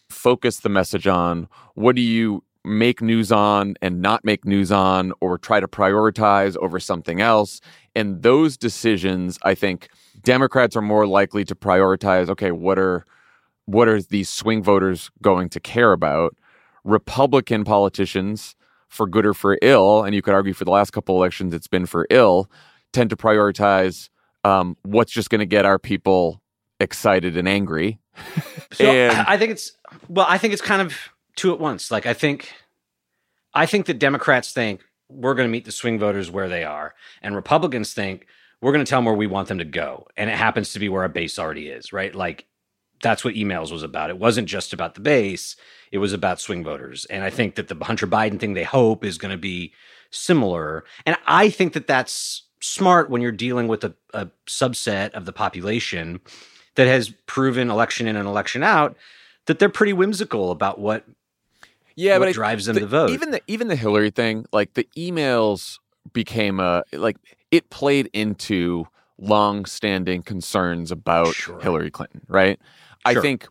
[0.09, 1.47] focus the message on?
[1.75, 6.55] What do you make news on and not make news on or try to prioritize
[6.57, 7.61] over something else?
[7.95, 9.89] And those decisions, I think,
[10.21, 13.05] Democrats are more likely to prioritize, okay, what are
[13.65, 16.35] what are these swing voters going to care about?
[16.83, 18.55] Republican politicians,
[18.93, 21.67] for good or for ill, and you could argue for the last couple elections it's
[21.67, 22.49] been for ill,
[22.93, 24.09] tend to prioritize
[24.43, 26.41] um, what's just going to get our people
[26.79, 27.99] excited and angry.
[28.71, 29.71] so and, I think it's
[30.07, 30.95] well, I think it's kind of
[31.35, 31.89] two at once.
[31.89, 32.53] Like I think,
[33.53, 36.93] I think that Democrats think we're going to meet the swing voters where they are,
[37.21, 38.27] and Republicans think
[38.61, 40.07] we're going to tell them where we want them to go.
[40.15, 42.13] And it happens to be where our base already is, right?
[42.13, 42.45] Like
[43.01, 44.09] that's what emails was about.
[44.09, 45.55] It wasn't just about the base,
[45.93, 47.05] it was about swing voters.
[47.05, 49.71] And I think that the Hunter Biden thing they hope is going to be
[50.09, 50.83] similar.
[51.05, 55.31] And I think that that's smart when you're dealing with a, a subset of the
[55.31, 56.19] population
[56.75, 58.97] that has proven election in and election out
[59.45, 61.05] that they're pretty whimsical about what
[61.95, 63.11] yeah, what but drives them the, to vote.
[63.11, 65.77] Even the even the Hillary thing, like the emails
[66.11, 67.17] became a like
[67.51, 68.87] it played into
[69.19, 71.59] long-standing concerns about sure.
[71.59, 72.59] Hillary Clinton, right?
[73.07, 73.19] Sure.
[73.19, 73.47] I think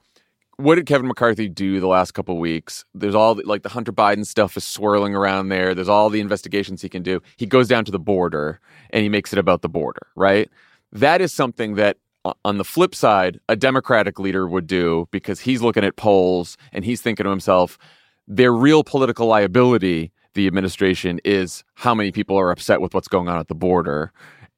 [0.57, 2.85] what did Kevin McCarthy do the last couple weeks?
[2.95, 5.75] There's all the, like the Hunter Biden stuff is swirling around there.
[5.75, 7.21] There's all the investigations he can do.
[7.37, 10.51] He goes down to the border and he makes it about the border, right?
[10.93, 11.97] That is something that
[12.45, 16.85] on the flip side, a Democratic leader would do because he's looking at polls and
[16.85, 17.79] he's thinking to himself,
[18.29, 23.29] their real political liability the administration is how many people are upset with what's going
[23.29, 24.13] on at the border.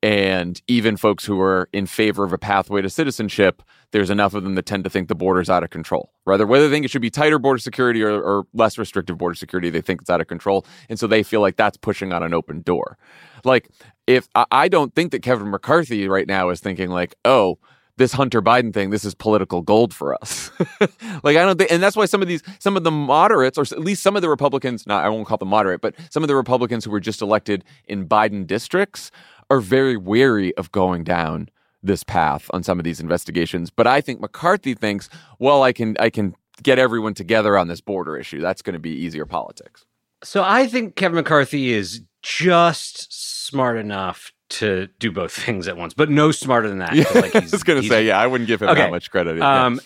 [0.05, 4.45] And even folks who are in favor of a pathway to citizenship, there's enough of
[4.45, 6.13] them that tend to think the border's out of control.
[6.27, 9.35] Rather, whether they think it should be tighter border security or, or less restrictive border
[9.35, 10.67] security, they think it's out of control.
[10.91, 12.99] And so they feel like that's pushing on an open door.
[13.45, 13.71] Like,
[14.07, 17.59] if I don't think that Kevin McCarthy right now is thinking, like, oh,
[17.97, 20.51] this Hunter Biden thing, this is political gold for us.
[21.23, 23.63] like I don't think, and that's why some of these, some of the moderates, or
[23.63, 26.29] at least some of the Republicans, not I won't call them moderate, but some of
[26.29, 29.11] the Republicans who were just elected in Biden districts
[29.51, 31.49] are very wary of going down
[31.83, 33.71] this path on some of these investigations.
[33.71, 37.81] But I think McCarthy thinks, well, I can, I can get everyone together on this
[37.81, 38.41] border issue.
[38.41, 39.85] That's going to be easier politics.
[40.23, 45.95] So I think Kevin McCarthy is just smart enough to do both things at once,
[45.95, 46.95] but no smarter than that.
[46.95, 48.83] Yeah, like I was going to say, yeah, I wouldn't give him okay.
[48.83, 49.41] that much credit.
[49.41, 49.81] Um.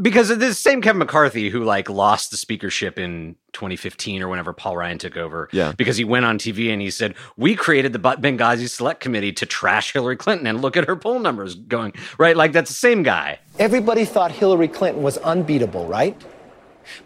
[0.00, 4.52] Because of this same Kevin McCarthy who like lost the speakership in 2015 or whenever
[4.52, 5.48] Paul Ryan took over.
[5.50, 5.72] Yeah.
[5.72, 9.46] Because he went on TV and he said, "We created the Benghazi Select Committee to
[9.46, 13.02] trash Hillary Clinton and look at her poll numbers going right." Like that's the same
[13.02, 13.38] guy.
[13.58, 16.20] Everybody thought Hillary Clinton was unbeatable, right?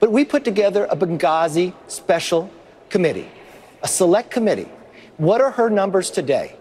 [0.01, 2.51] But we put together a Benghazi Special
[2.89, 3.29] Committee,
[3.83, 4.69] a select committee.
[5.19, 6.57] What are her numbers today?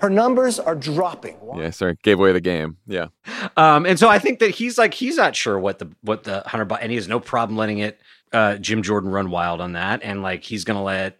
[0.00, 1.36] Her numbers are dropping.
[1.56, 2.78] Yeah, sorry, gave away the game.
[2.86, 3.08] Yeah.
[3.56, 6.42] Um, and so I think that he's like he's not sure what the what the
[6.46, 8.00] Hunter and he has no problem letting it
[8.32, 11.18] uh, Jim Jordan run wild on that, and like he's gonna let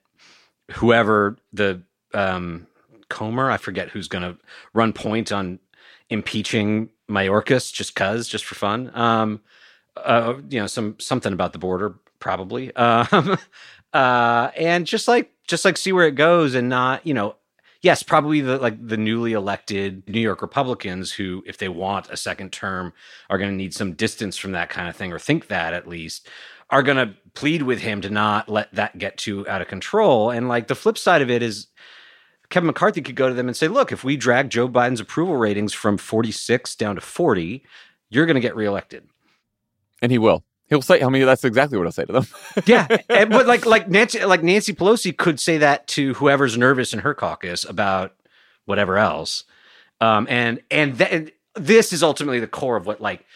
[0.73, 1.83] whoever the
[2.15, 2.67] um,
[3.09, 4.37] Comer, I forget who's gonna
[4.73, 5.59] run point on
[6.09, 8.91] impeaching Mayorkas just cause, just for fun.
[8.95, 9.41] Um,
[9.97, 12.73] uh, you know, some something about the border probably.
[12.77, 13.39] Um,
[13.93, 17.35] uh, and just like just like see where it goes and not you know
[17.83, 22.17] yes, probably the like the newly elected New York Republicans who, if they want a
[22.17, 22.93] second term,
[23.29, 25.89] are going to need some distance from that kind of thing, or think that at
[25.89, 26.29] least,
[26.71, 30.31] are going to plead with him to not let that get too out of control.
[30.31, 31.69] And like the flip side of it is.
[32.51, 35.37] Kevin McCarthy could go to them and say, look, if we drag Joe Biden's approval
[35.37, 37.65] ratings from 46 down to 40,
[38.09, 39.09] you're going to get reelected.
[40.03, 40.43] And he will.
[40.71, 42.27] He'll say, I mean, that's exactly what I'll say to them.
[42.67, 46.93] yeah, and, but like like Nancy like Nancy Pelosi could say that to whoever's nervous
[46.93, 48.15] in her caucus about
[48.67, 49.43] whatever else,
[50.01, 53.27] um, and and th- this is ultimately the core of what like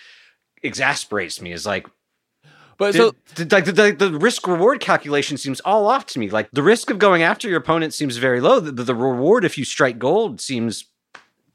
[0.63, 1.89] exasperates me is like.
[2.79, 6.21] But the, so the, like the, the, the risk reward calculation seems all off to
[6.21, 6.31] me.
[6.31, 8.61] Like the risk of going after your opponent seems very low.
[8.61, 10.85] The, the reward if you strike gold seems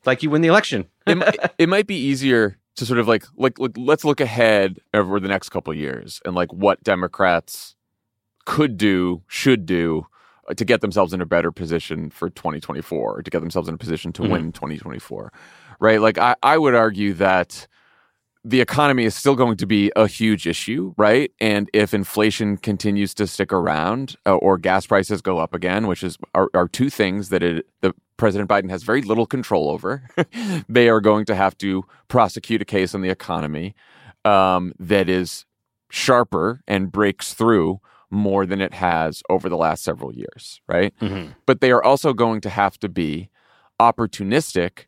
[0.05, 0.87] like you win the election.
[1.07, 5.19] it, it might be easier to sort of like like, like let's look ahead over
[5.19, 7.75] the next couple of years and like what Democrats
[8.45, 10.07] could do, should do
[10.49, 13.77] uh, to get themselves in a better position for 2024, to get themselves in a
[13.77, 15.31] position to win 2024.
[15.79, 16.01] Right?
[16.01, 17.67] Like I, I would argue that
[18.45, 21.31] the economy is still going to be a huge issue, right?
[21.41, 26.03] And if inflation continues to stick around uh, or gas prices go up again, which
[26.03, 30.03] is are, are two things that it, the President Biden has very little control over,
[30.69, 33.75] they are going to have to prosecute a case on the economy
[34.23, 35.45] um, that is
[35.89, 40.93] sharper and breaks through more than it has over the last several years, right?
[41.45, 43.29] But they are also going to have to be
[43.79, 44.85] opportunistic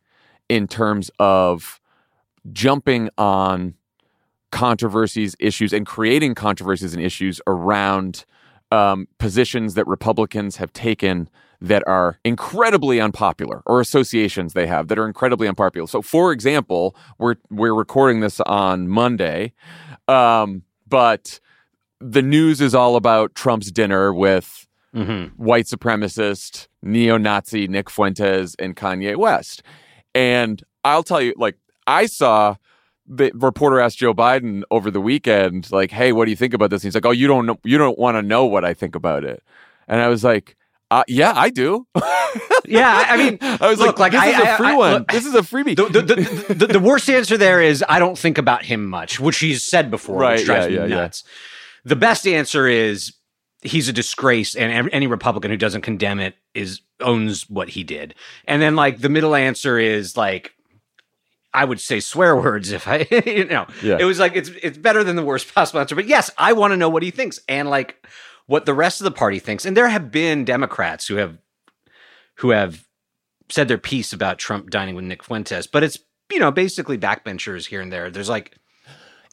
[0.47, 1.80] in terms of
[2.51, 3.75] jumping on
[4.51, 8.25] controversies, issues, and creating controversies and issues around
[8.71, 11.29] um, positions that Republicans have taken
[11.61, 15.87] that are incredibly unpopular, or associations they have that are incredibly unpopular.
[15.87, 19.53] So, for example, we're we're recording this on Monday,
[20.07, 21.39] um, but
[21.99, 24.67] the news is all about Trump's dinner with
[25.37, 29.63] white supremacist, neo Nazi Nick Fuentes and Kanye West.
[30.15, 32.55] And I'll tell you, like, I saw
[33.07, 36.69] the reporter asked Joe Biden over the weekend, like, hey, what do you think about
[36.69, 36.81] this?
[36.83, 38.95] And he's like, oh, you don't know, you don't want to know what I think
[38.95, 39.43] about it.
[39.87, 40.55] And I was like,
[40.91, 41.87] uh, yeah, I do.
[42.65, 44.67] Yeah, I I mean, I was look, like, like, this I- is a I- free
[44.67, 44.93] I- one.
[44.93, 45.75] look- this is a freebie.
[45.75, 49.19] the, the, the, the, the worst answer there is I don't think about him much,
[49.19, 51.09] which he's said before, Right, which drives yeah, me yeah, yeah.
[51.83, 53.13] The best answer is
[53.63, 58.13] he's a disgrace, and any Republican who doesn't condemn it is owns what he did.
[58.45, 60.53] And then like the middle answer is like
[61.53, 63.97] I would say swear words if I you know Yeah.
[63.99, 65.95] it was like it's it's better than the worst possible answer.
[65.95, 68.07] But yes, I want to know what he thinks and like
[68.47, 69.65] what the rest of the party thinks.
[69.65, 71.37] And there have been Democrats who have
[72.35, 72.87] who have
[73.49, 75.97] said their piece about Trump dining with Nick Fuentes, but it's
[76.31, 78.09] you know basically backbenchers here and there.
[78.09, 78.57] There's like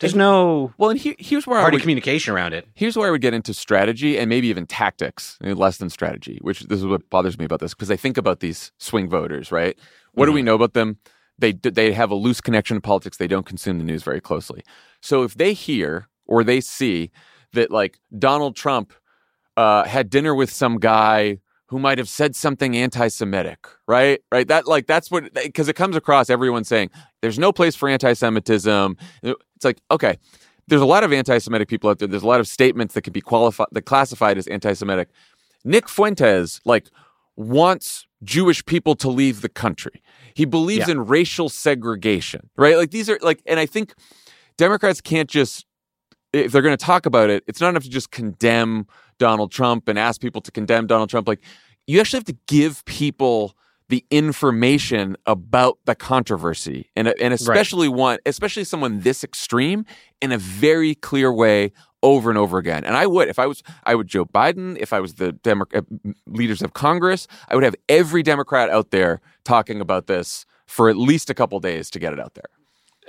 [0.00, 2.68] there's no well, and he, here's where I party would, communication around it.
[2.74, 6.38] here's where I would get into strategy and maybe even tactics, eh, less than strategy,
[6.40, 9.50] which this is what bothers me about this because I think about these swing voters,
[9.50, 9.76] right?
[10.12, 10.98] What do we know about them?
[11.38, 13.16] They they have a loose connection to politics.
[13.16, 14.62] They don't consume the news very closely.
[15.00, 17.10] So if they hear or they see
[17.52, 18.92] that like Donald Trump
[19.56, 24.20] uh, had dinner with some guy who might have said something anti-Semitic, right?
[24.32, 24.48] Right?
[24.48, 28.96] That like that's what because it comes across everyone saying there's no place for anti-Semitism.
[29.22, 30.18] It's like okay,
[30.66, 32.08] there's a lot of anti-Semitic people out there.
[32.08, 35.08] There's a lot of statements that can be qualified, that classified as anti-Semitic.
[35.64, 36.88] Nick Fuentes like
[37.36, 40.02] wants Jewish people to leave the country.
[40.34, 40.92] He believes Yeah.
[40.94, 42.76] in racial segregation, right?
[42.76, 43.94] Like these are like, and I think
[44.56, 45.64] Democrats can't just
[46.32, 48.86] if they're going to talk about it, it's not enough to just condemn
[49.18, 51.26] Donald Trump and ask people to condemn Donald Trump.
[51.26, 51.40] Like,
[51.86, 53.54] you actually have to give people
[53.88, 59.86] the information about the controversy, and and especially one, especially someone this extreme,
[60.20, 62.84] in a very clear way over and over again.
[62.84, 65.66] And I would, if I was, I would Joe Biden, if I was the Demo-
[65.74, 65.82] uh,
[66.26, 70.96] leaders of Congress, I would have every Democrat out there talking about this for at
[70.96, 72.44] least a couple days to get it out there.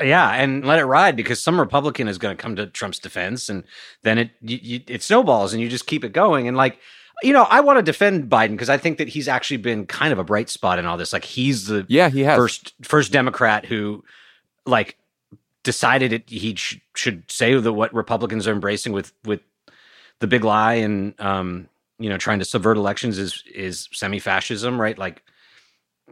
[0.02, 3.50] Yeah, and let it ride because some Republican is going to come to Trump's defense,
[3.50, 3.66] and
[4.04, 6.48] then it you, you, it snowballs, and you just keep it going.
[6.48, 6.80] And like,
[7.22, 10.14] you know, I want to defend Biden because I think that he's actually been kind
[10.14, 11.12] of a bright spot in all this.
[11.12, 12.38] Like, he's the Yeah, he has.
[12.38, 14.06] first first Democrat who
[14.66, 14.98] like
[15.72, 19.42] decided it he sh- should say that what Republicans are embracing with with
[20.20, 21.68] the big lie and um
[22.00, 24.98] you know trying to subvert elections is is semi-fascism right?
[24.98, 25.22] Like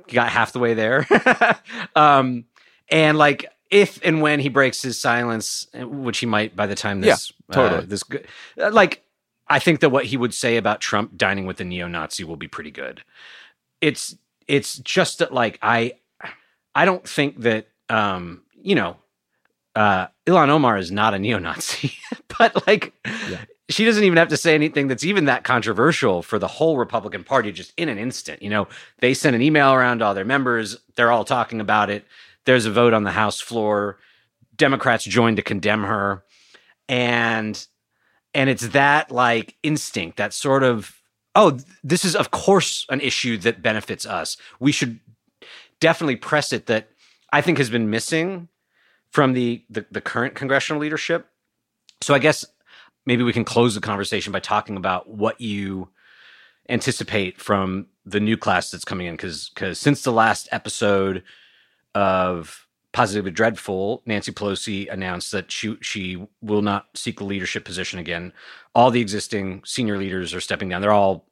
[0.08, 1.08] he got half the way there.
[1.96, 2.46] Um
[2.90, 7.02] and like if and when he breaks his silence which he might by the time
[7.02, 7.82] this Yeah, totally.
[7.84, 8.24] uh, this go-
[8.62, 9.04] uh, like
[9.50, 12.48] I think that what he would say about Trump dining with a neo-Nazi will be
[12.50, 13.02] pretty good.
[13.82, 14.16] It's
[14.48, 15.94] it's just that like I
[16.76, 18.98] I don't think that um you know
[19.78, 21.94] uh Ilhan Omar is not a neo-Nazi
[22.40, 22.94] but like
[23.70, 27.24] she doesn't even have to say anything that's even that controversial for the whole Republican
[27.24, 28.68] Party just in an instant you know?
[29.00, 30.78] They send an email around to all their members.
[30.96, 32.06] They're all talking about it.
[32.46, 33.98] There's a vote on the house floor.
[34.56, 36.24] Democrats join to condemn her.
[36.90, 37.66] And
[38.34, 41.02] and it's that like instinct that sort of
[41.36, 44.38] oh this is of course an issue that benefits us.
[44.60, 45.00] We should
[45.80, 46.90] definitely press it that
[47.32, 48.48] i think has been missing
[49.12, 51.28] from the the, the current congressional leadership
[52.02, 52.46] So I guess
[53.06, 55.90] maybe we can close the conversation by talking about what you
[56.70, 61.24] anticipate from the new class that's coming in because because since the last episode
[61.96, 68.00] of Positively Dreadful, Nancy Pelosi announced that she she will not seek a leadership position
[68.00, 68.34] again.
[68.76, 70.82] All the existing senior leaders are stepping down.
[70.82, 71.28] They're all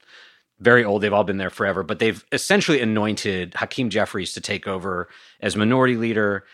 [0.60, 1.02] very old.
[1.04, 5.10] They've all been there forever, but they've essentially anointed Hakeem Jeffries to take over
[5.42, 6.46] as minority leader.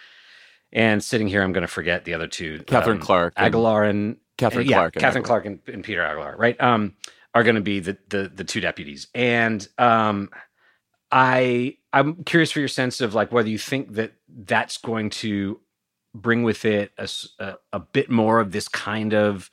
[0.73, 2.63] And sitting here, I'm going to forget the other two.
[2.63, 5.41] Katherine um, Clark and- Aguilar, and Katherine yeah, Clark and Catherine Aguilar.
[5.41, 6.59] Clark, and, and Peter Aguilar, right?
[6.61, 6.95] Um,
[7.33, 9.07] are going to be the, the the two deputies.
[9.13, 10.29] And um,
[11.11, 15.59] I I'm curious for your sense of like whether you think that that's going to
[16.13, 19.49] bring with it a a bit more of this kind of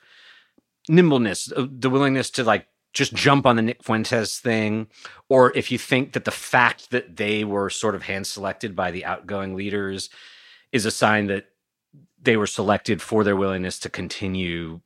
[0.89, 4.89] nimbleness, uh, the willingness to like just jump on the Nick Fuentes thing,
[5.29, 8.91] or if you think that the fact that they were sort of hand selected by
[8.91, 10.11] the outgoing leaders
[10.73, 11.47] is a sign that
[12.21, 14.81] they were selected for their willingness to continue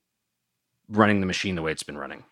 [0.88, 2.24] running the machine the way it's been running.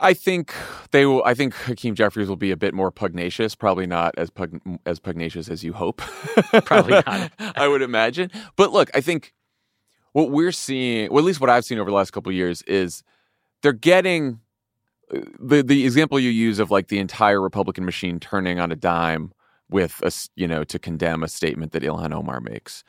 [0.00, 0.52] I think
[0.90, 1.22] they will.
[1.24, 3.54] I think Hakeem Jeffries will be a bit more pugnacious.
[3.54, 4.30] Probably not as
[4.84, 5.98] as pugnacious as you hope.
[6.64, 7.30] Probably not.
[7.38, 8.30] I would imagine.
[8.56, 9.32] But look, I think
[10.12, 12.62] what we're seeing, well, at least what I've seen over the last couple of years,
[12.62, 13.04] is
[13.62, 14.40] they're getting
[15.14, 18.76] uh, the the example you use of like the entire Republican machine turning on a
[18.76, 19.32] dime
[19.72, 22.84] with a you know to condemn a statement that Ilhan Omar makes.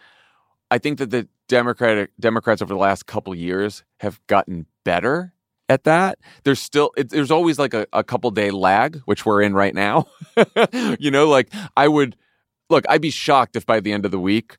[0.69, 5.33] I think that the Democratic Democrats over the last couple years have gotten better
[5.69, 6.19] at that.
[6.43, 9.73] There's still it, there's always like a, a couple day lag, which we're in right
[9.73, 10.07] now.
[10.99, 12.15] you know, like I would
[12.69, 14.57] look, I'd be shocked if by the end of the week,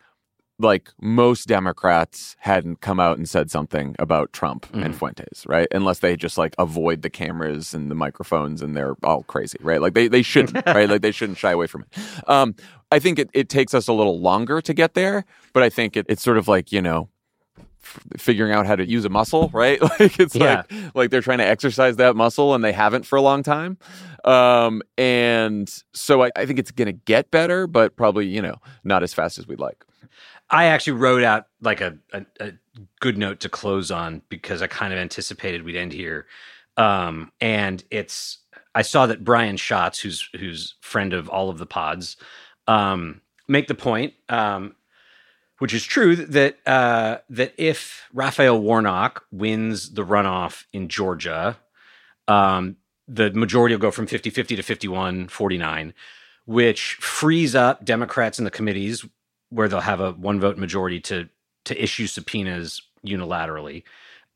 [0.61, 4.99] like most Democrats hadn't come out and said something about Trump and Mhm.
[4.99, 5.67] Fuentes, right?
[5.73, 9.81] Unless they just like avoid the cameras and the microphones and they're all crazy, right?
[9.81, 10.89] Like they, they shouldn't, right?
[10.89, 11.99] Like they shouldn't shy away from it.
[12.29, 12.55] Um,
[12.93, 15.97] I think it, it takes us a little longer to get there, but I think
[15.97, 17.09] it, it's sort of like, you know,
[17.83, 19.81] f- figuring out how to use a muscle, right?
[19.99, 20.63] Like it's Yeah.
[20.71, 23.77] like like they're trying to exercise that muscle and they haven't for a long time.
[24.25, 28.57] Um, and so I, I think it's going to get better, but probably you know
[28.85, 29.85] not as fast as we'd like.
[30.55, 32.53] I actually wrote out like a, a, a
[33.01, 36.27] good note to close on because I kind of anticipated we'd end here.
[36.77, 38.39] Um, and it's
[38.73, 42.17] I saw that Brian Schatz, who's who's friend of all of the pods,
[42.69, 44.77] um, make the point, um,
[45.59, 51.57] which is true that uh, that if Raphael Warnock wins the runoff in Georgia,
[52.29, 52.77] um,
[53.09, 55.93] the majority will go from 50-50 to 51-49,
[56.47, 59.05] which frees up Democrats in the committees
[59.51, 61.29] where they'll have a one vote majority to
[61.65, 63.83] to issue subpoenas unilaterally.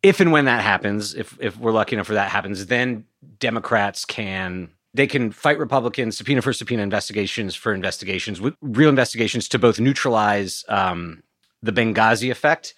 [0.03, 3.05] If and when that happens, if if we're lucky enough for that happens, then
[3.39, 9.49] Democrats can they can fight Republicans subpoena for subpoena investigations for investigations with real investigations
[9.49, 11.23] to both neutralize um,
[11.63, 12.75] the Benghazi effect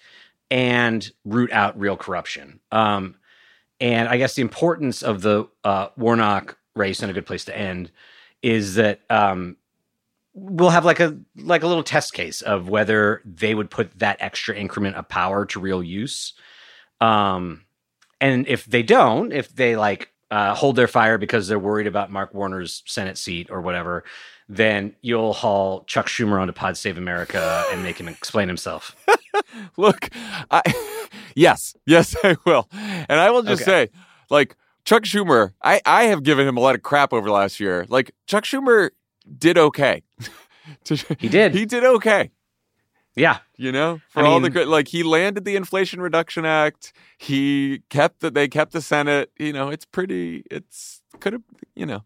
[0.49, 2.59] and root out real corruption.
[2.71, 3.15] Um,
[3.79, 7.57] and I guess the importance of the uh, Warnock race and a good place to
[7.57, 7.91] end
[8.43, 9.57] is that um,
[10.33, 14.17] we'll have like a like a little test case of whether they would put that
[14.19, 16.33] extra increment of power to real use.
[16.99, 17.65] Um,
[18.19, 22.11] and if they don't, if they like uh, hold their fire because they're worried about
[22.11, 24.03] Mark Warner's Senate seat or whatever,
[24.47, 28.95] then you'll haul Chuck Schumer onto Pod Save America and make him explain himself.
[29.77, 30.09] Look,
[30.49, 30.61] I
[31.35, 33.87] yes, yes, I will, and I will just Okay.
[33.87, 33.89] say,
[34.29, 34.55] like
[34.85, 37.85] Chuck Schumer, I I have given him a lot of crap over the last year.
[37.89, 38.91] Like Chuck Schumer
[39.37, 40.03] did okay.
[41.19, 41.53] He did.
[41.53, 42.31] He did okay.
[43.15, 46.45] Yeah, You know, for I all the mean- good, like he landed the Inflation Reduction
[46.45, 46.93] Act.
[47.17, 48.33] He kept that.
[48.35, 49.31] They kept the Senate.
[49.37, 50.43] You know, it's pretty.
[50.49, 51.41] It's could have.
[51.75, 52.03] You know,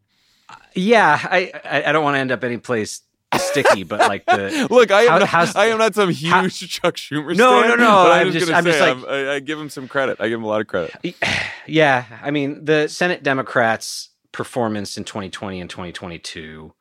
[0.50, 1.20] uh, yeah.
[1.24, 3.02] I I, I don't want to end up any place
[3.38, 5.22] sticky, but like the look, I am.
[5.22, 7.36] How- not, I am not some huge how- Chuck Schumer.
[7.38, 9.70] No, stan, no, no, But I'm, I'm just, I'm just like- I, I give him
[9.70, 10.18] some credit.
[10.20, 10.96] I give him a lot of credit.
[11.68, 16.74] Yeah, I mean the Senate Democrats' performance in 2020 and 2022,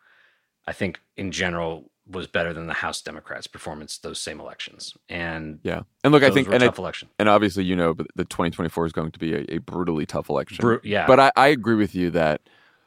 [0.67, 4.95] I think in general was better than the House Democrats' performance those same elections.
[5.09, 7.09] And Yeah, and look, I think, and I, election.
[7.19, 10.29] and obviously, you know, but the 2024 is going to be a, a brutally tough
[10.29, 10.59] election.
[10.61, 12.43] Bru- yeah, But I, I agree with you that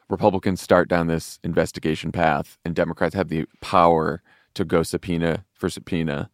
[0.08, 4.22] Republicans start down this investigation path, and Democrats have the power
[4.54, 6.30] to go subpoena for subpoena.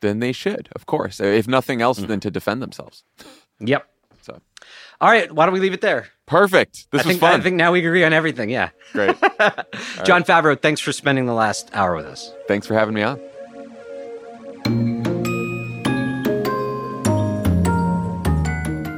[0.00, 2.06] Then they should, of course, if nothing else, Mm.
[2.08, 3.02] than to defend themselves.
[3.60, 3.88] yep.
[4.26, 4.40] So
[5.00, 6.08] All right, why don't we leave it there?
[6.26, 6.90] perfect.
[6.90, 7.40] This I was think fun.
[7.40, 8.50] I think now we agree on everything.
[8.50, 8.70] Yeah.
[8.92, 9.16] Great.
[10.04, 12.32] John Favreau, thanks for spending the last hour with us.
[12.48, 13.20] Thanks for having me on.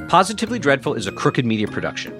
[0.08, 2.14] Positively Dreadful is a crooked media production.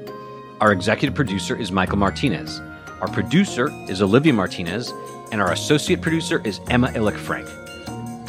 [0.61, 2.61] Our executive producer is Michael Martinez.
[3.01, 4.93] Our producer is Olivia Martinez,
[5.33, 7.49] and our associate producer is Emma Illick Frank.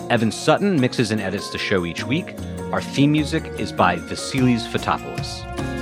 [0.09, 2.33] Evan Sutton mixes and edits the show each week.
[2.71, 5.78] Our theme music is by Vasilis Fotopoulos.